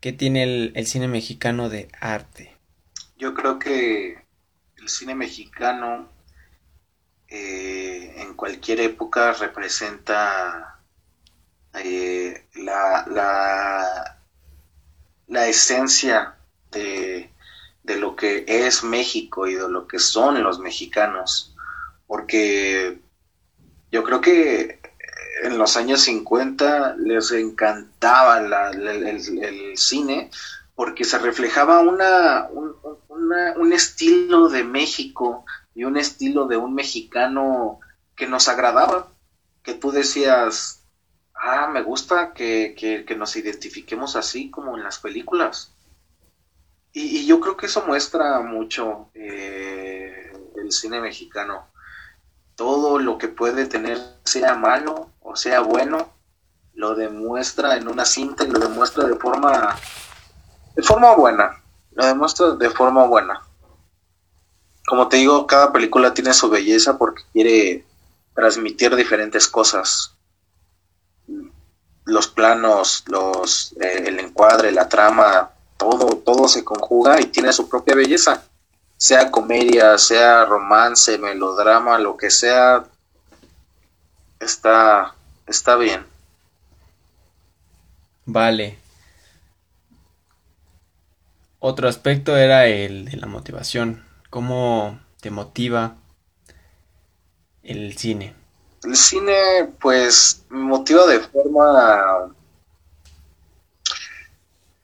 [0.00, 2.56] ¿Qué tiene el, cine mexicano de arte?
[3.18, 4.24] Yo creo que
[4.76, 6.08] el cine mexicano
[7.26, 10.80] eh, en cualquier época representa
[11.74, 14.18] eh, la, la,
[15.26, 16.36] la, esencia
[16.70, 17.32] de,
[17.82, 21.56] de lo que es México y de lo que son los mexicanos.
[22.08, 22.98] Porque
[23.92, 24.80] yo creo que
[25.42, 28.38] en los años 50 les encantaba
[28.72, 30.30] el, cine
[30.74, 32.74] porque se reflejaba una, un,
[33.08, 35.44] un, estilo de México
[35.74, 37.78] y un estilo de un mexicano
[38.16, 39.08] que nos agradaba,
[39.62, 40.82] que tú decías,
[41.34, 45.72] ah, me gusta que, que, nos identifiquemos así como en las películas.
[46.92, 51.68] Y, yo creo que eso muestra mucho eh, el cine mexicano.
[52.58, 56.12] Todo lo que puede tener, sea malo o sea bueno,
[56.74, 59.76] lo demuestra en una cinta y lo demuestra de forma,
[60.74, 61.62] de forma buena.
[61.92, 63.40] Lo demuestra de forma buena.
[64.86, 67.84] Como te digo, cada película tiene su belleza porque quiere
[68.34, 70.18] transmitir diferentes cosas
[72.08, 77.68] los planos, los, eh, el encuadre, la trama, todo, todo se conjuga y tiene su
[77.68, 78.42] propia belleza.
[78.98, 82.84] Sea comedia, sea romance, melodrama, lo que sea,
[84.40, 85.14] está,
[85.46, 86.04] está bien.
[88.26, 88.78] Vale.
[91.60, 94.04] otro aspecto era el de la motivación.
[94.30, 95.96] ¿Cómo te motiva
[97.62, 98.34] el cine?
[98.84, 102.34] El cine, pues, me motiva de forma...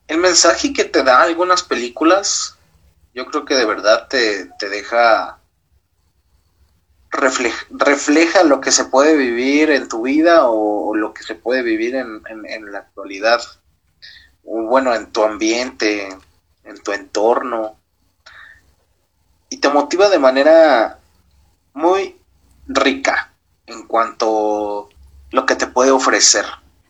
[0.07, 2.54] El mensaje que te da algunas películas,
[3.15, 5.39] yo creo que de verdad te, deja...
[7.09, 11.95] Refleja, lo que se puede vivir en tu vida o, lo que se puede vivir
[11.95, 13.41] en, en la actualidad.
[14.43, 16.09] O bueno, en tu ambiente,
[16.65, 17.79] en tu entorno.
[19.49, 20.99] Y te motiva de manera
[21.73, 22.19] muy
[22.67, 23.31] rica
[23.65, 24.89] en cuanto
[25.31, 26.45] lo que te puede ofrecer.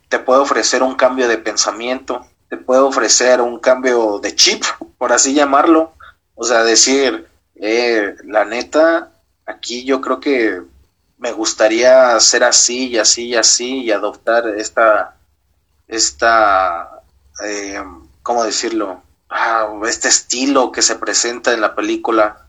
[0.10, 4.64] Te puede ofrecer un cambio de pensamiento, te puede ofrecer un cambio de chip,
[4.98, 5.94] por así llamarlo.
[6.36, 9.12] O sea, decir, eh, la neta,
[9.46, 10.62] aquí yo creo que
[11.18, 15.16] me gustaría ser así y así y así y adoptar esta,
[15.88, 17.02] esta,
[17.44, 17.82] eh,
[18.22, 19.02] ¿cómo decirlo?
[19.30, 22.48] Ah, este estilo que se presenta en la película,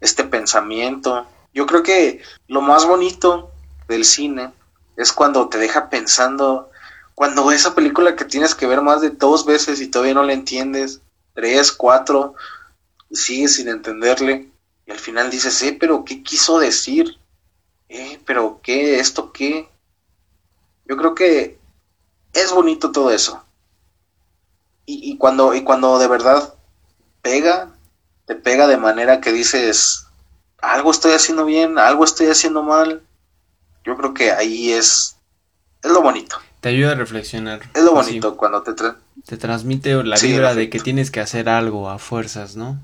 [0.00, 1.26] este pensamiento.
[1.52, 3.52] Yo creo que lo más bonito
[3.88, 4.52] del cine
[4.96, 6.70] es cuando te deja pensando,
[7.14, 10.32] cuando esa película que tienes que ver más de dos veces y todavía no la
[10.32, 11.00] entiendes,
[11.32, 12.34] tres, cuatro,
[13.10, 14.50] y sigues sin entenderle,
[14.86, 17.18] y al final dices, eh, pero ¿qué quiso decir?
[17.88, 18.98] Eh, pero ¿qué?
[18.98, 19.68] ¿Esto qué?
[20.86, 21.58] Yo creo que
[22.32, 23.44] es bonito todo eso.
[24.86, 26.54] Y, y, cuando, y cuando de verdad
[27.22, 27.70] pega,
[28.26, 30.06] te pega de manera que dices,
[30.58, 33.02] algo estoy haciendo bien, algo estoy haciendo mal.
[33.84, 35.16] Yo creo que ahí es,
[35.82, 36.36] es lo bonito.
[36.60, 37.60] Te ayuda a reflexionar.
[37.74, 38.72] Es lo bonito cuando te...
[38.72, 42.78] te transmite la vibra de que tienes que hacer algo a fuerzas, ¿no?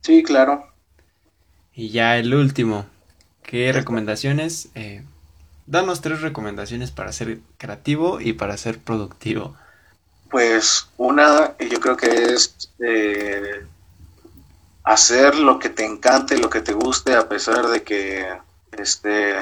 [0.00, 0.66] Sí, claro.
[1.74, 2.86] Y ya el último.
[3.42, 4.68] ¿Qué recomendaciones?
[4.74, 5.02] Eh,
[5.66, 9.56] danos tres recomendaciones para ser creativo y para ser productivo.
[10.30, 13.64] Pues una, yo creo que es eh,
[14.84, 18.26] hacer lo que te encante, lo que te guste, a pesar de que
[18.72, 19.38] este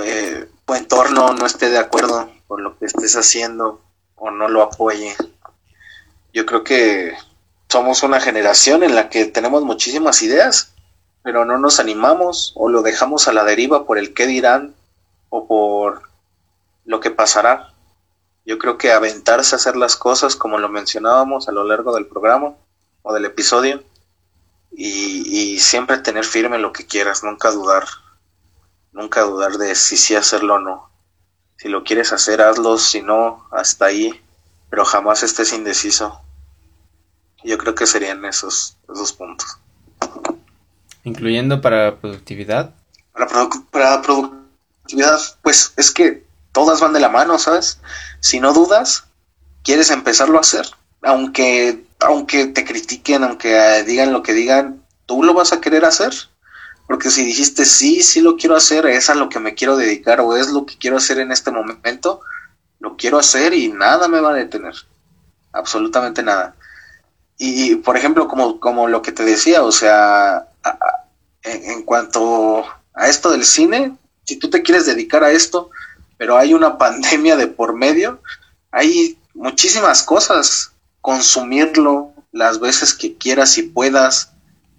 [0.00, 3.80] eh, tu entorno no esté de acuerdo con lo que estés haciendo
[4.16, 5.14] o no lo apoye.
[6.32, 7.14] Yo creo que
[7.76, 10.72] somos una generación en la que tenemos muchísimas ideas,
[11.22, 14.74] pero no nos animamos o lo dejamos a la deriva por el qué dirán
[15.28, 16.00] o por
[16.86, 17.74] lo que pasará.
[18.46, 22.06] Yo creo que aventarse a hacer las cosas como lo mencionábamos a lo largo del
[22.06, 22.54] programa
[23.02, 23.84] o del episodio
[24.72, 27.84] y, siempre tener firme lo que quieras, nunca dudar,
[28.92, 30.90] nunca dudar de si sí hacerlo o no.
[31.58, 34.18] Si lo quieres hacer, hazlo, si no, hasta ahí,
[34.70, 36.22] pero jamás estés indeciso.
[37.46, 39.58] Yo creo que serían esos, esos puntos.
[41.04, 42.74] ¿Incluyendo para productividad?
[43.12, 43.28] Para,
[43.70, 47.78] para productividad, pues es que todas van de la mano, ¿sabes?
[48.18, 49.04] Si no dudas,
[49.62, 50.66] quieres empezarlo a hacer,
[51.02, 56.12] aunque, aunque te critiquen, aunque digan lo que digan, tú lo vas a querer hacer.
[56.88, 60.20] Porque si dijiste, sí, sí lo quiero hacer, es a lo que me quiero dedicar
[60.20, 62.20] o es lo que quiero hacer en este momento,
[62.80, 64.74] lo quiero hacer y nada me va a detener.
[65.52, 66.56] Absolutamente nada.
[67.38, 70.48] Y, por ejemplo, como, como lo que te decía, o sea,
[71.42, 72.64] en cuanto
[72.94, 75.70] a esto del cine, si tú te quieres dedicar a esto,
[76.16, 78.20] pero hay una pandemia de por medio,
[78.70, 84.32] hay muchísimas cosas, consumirlo las veces que quieras y puedas,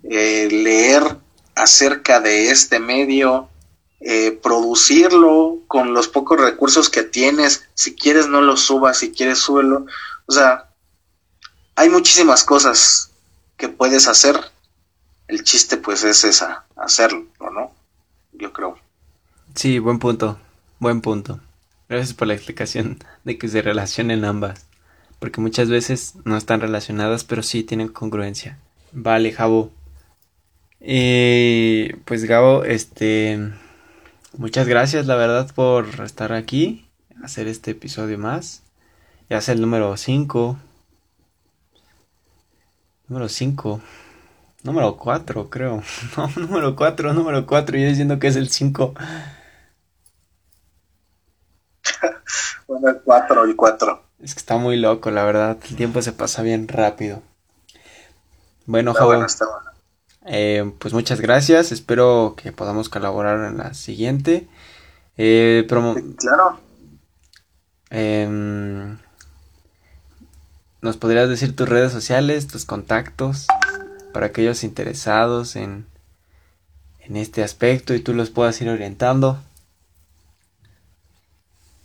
[0.03, 1.17] eh, leer
[1.55, 3.49] acerca de este medio,
[3.99, 9.39] eh, producirlo con los pocos recursos que tienes, si quieres no lo subas, si quieres
[9.39, 9.85] súbelo,
[10.27, 10.66] o sea,
[11.78, 13.11] hay muchísimas cosas
[13.55, 14.36] que puedes hacer,
[15.28, 17.71] el chiste pues es esa, hacerlo, ¿no?
[18.34, 18.80] Yo creo.
[19.53, 20.39] Sí, buen punto.
[20.80, 21.39] Buen punto.
[21.88, 24.65] Gracias por la explicación de que se relacionen ambas.
[25.19, 28.57] Porque muchas veces no están relacionadas, pero sí tienen congruencia.
[28.91, 29.71] Vale, Jabo.
[30.80, 33.53] Eh, pues Gabo, este...
[34.36, 36.88] Muchas gracias, la verdad, por estar aquí,
[37.23, 38.63] hacer este episodio más.
[39.30, 40.57] Ya es el número 5.
[43.07, 43.81] Número 5.
[44.63, 45.81] Número 4, creo.
[46.17, 47.77] No, número 4, número 4.
[47.77, 48.93] Yo diciendo que es el 5.
[52.67, 54.03] Bueno, el 4, el 4.
[54.19, 55.57] Es que está muy loco, la verdad.
[55.69, 57.21] El tiempo se pasa bien rápido.
[58.65, 59.25] Bueno, Javo.
[60.25, 61.71] Eh, pues muchas gracias.
[61.71, 64.49] Espero que podamos colaborar en la siguiente.
[65.15, 65.65] Eh,
[66.17, 66.59] claro.
[67.89, 68.97] Em,
[70.82, 73.47] ¿Nos podrías decir tus redes sociales, tus contactos,
[74.13, 75.88] para aquellos interesados en,
[76.99, 79.39] en este aspecto y tú los puedas ir orientando?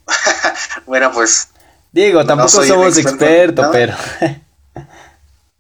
[0.87, 1.49] bueno, pues.
[1.91, 3.95] Digo, tampoco somos expertos, pero.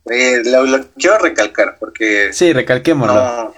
[0.05, 2.33] Eh, lo, quiero recalcar porque...
[2.33, 3.15] Sí, recalquémoslo.
[3.15, 3.55] No,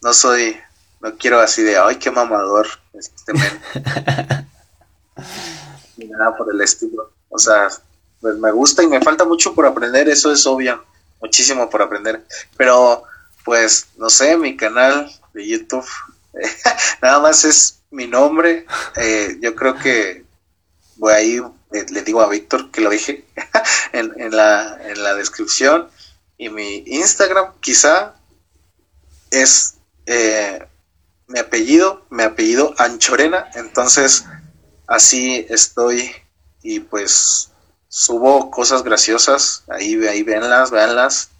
[0.00, 0.56] no, soy...
[1.00, 3.44] No quiero así de, ay, qué mamador este men.
[5.98, 7.12] Ni nada por el estilo.
[7.28, 7.68] O sea,
[8.20, 10.84] pues me gusta y me falta mucho por aprender, eso es obvio.
[11.20, 12.24] Muchísimo por aprender.
[12.56, 13.02] Pero,
[13.44, 15.86] pues, no sé, mi canal de YouTube
[17.02, 18.66] nada más es mi nombre.
[18.96, 20.24] Eh, yo creo que
[20.96, 21.36] voy ahí,
[21.72, 23.24] eh, le digo a Víctor que lo dije
[23.92, 25.88] en, la, en la descripción.
[26.36, 28.14] Y mi Instagram quizá
[29.30, 29.74] es
[30.06, 30.66] eh,
[31.26, 33.50] mi apellido, mi apellido Anchorena.
[33.54, 34.24] Entonces,
[34.86, 36.12] así estoy
[36.62, 37.50] y pues
[37.88, 39.64] subo cosas graciosas.
[39.68, 41.30] Ahí, ahí véanlas.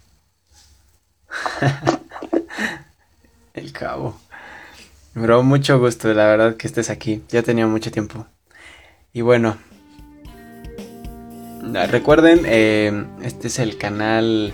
[3.53, 4.19] El cabo.
[5.15, 7.23] Bro, mucho gusto, la verdad que estés aquí.
[7.29, 8.25] Ya tenía mucho tiempo.
[9.11, 9.57] Y bueno,
[11.89, 14.53] recuerden, eh, este es el canal,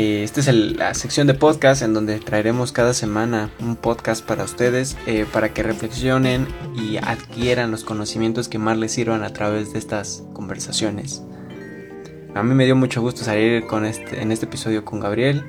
[0.00, 4.96] esta es la sección de podcast en donde traeremos cada semana un podcast para ustedes,
[5.06, 6.46] eh, para que reflexionen
[6.76, 11.24] y adquieran los conocimientos que más les sirvan a través de estas conversaciones.
[12.36, 15.44] A mí me dio mucho gusto salir con este, en este episodio con Gabriel.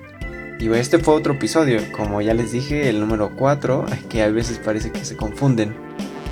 [0.60, 4.58] Y este fue otro episodio, como ya les dije, el número 4, que a veces
[4.58, 5.76] parece que se confunden.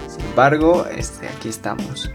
[0.09, 2.09] Sin embargo, este, aquí estamos.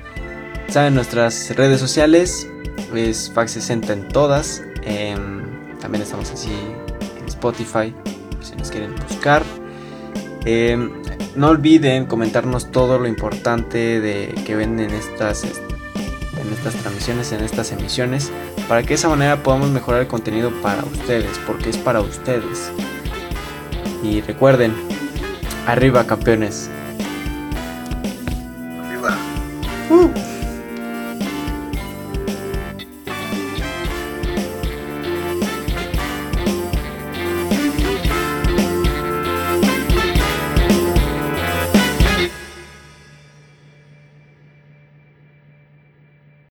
[0.66, 2.48] Saben nuestras redes sociales,
[2.92, 4.64] es Fax60 en todas.
[4.82, 5.51] Em,
[5.82, 6.52] también estamos así
[7.18, 7.92] en Spotify,
[8.40, 9.42] si nos quieren buscar.
[10.44, 10.90] Em,
[11.34, 17.42] no olviden comentarnos todo lo importante de que ven en estas, en estas transmisiones, en
[17.42, 18.30] estas emisiones
[18.68, 22.70] para que de esa manera podamos mejorar el contenido para ustedes, porque es para ustedes.
[24.02, 24.72] Y recuerden,
[25.66, 26.70] arriba campeones.
[28.84, 29.16] Arriba.
[29.90, 30.21] Uh.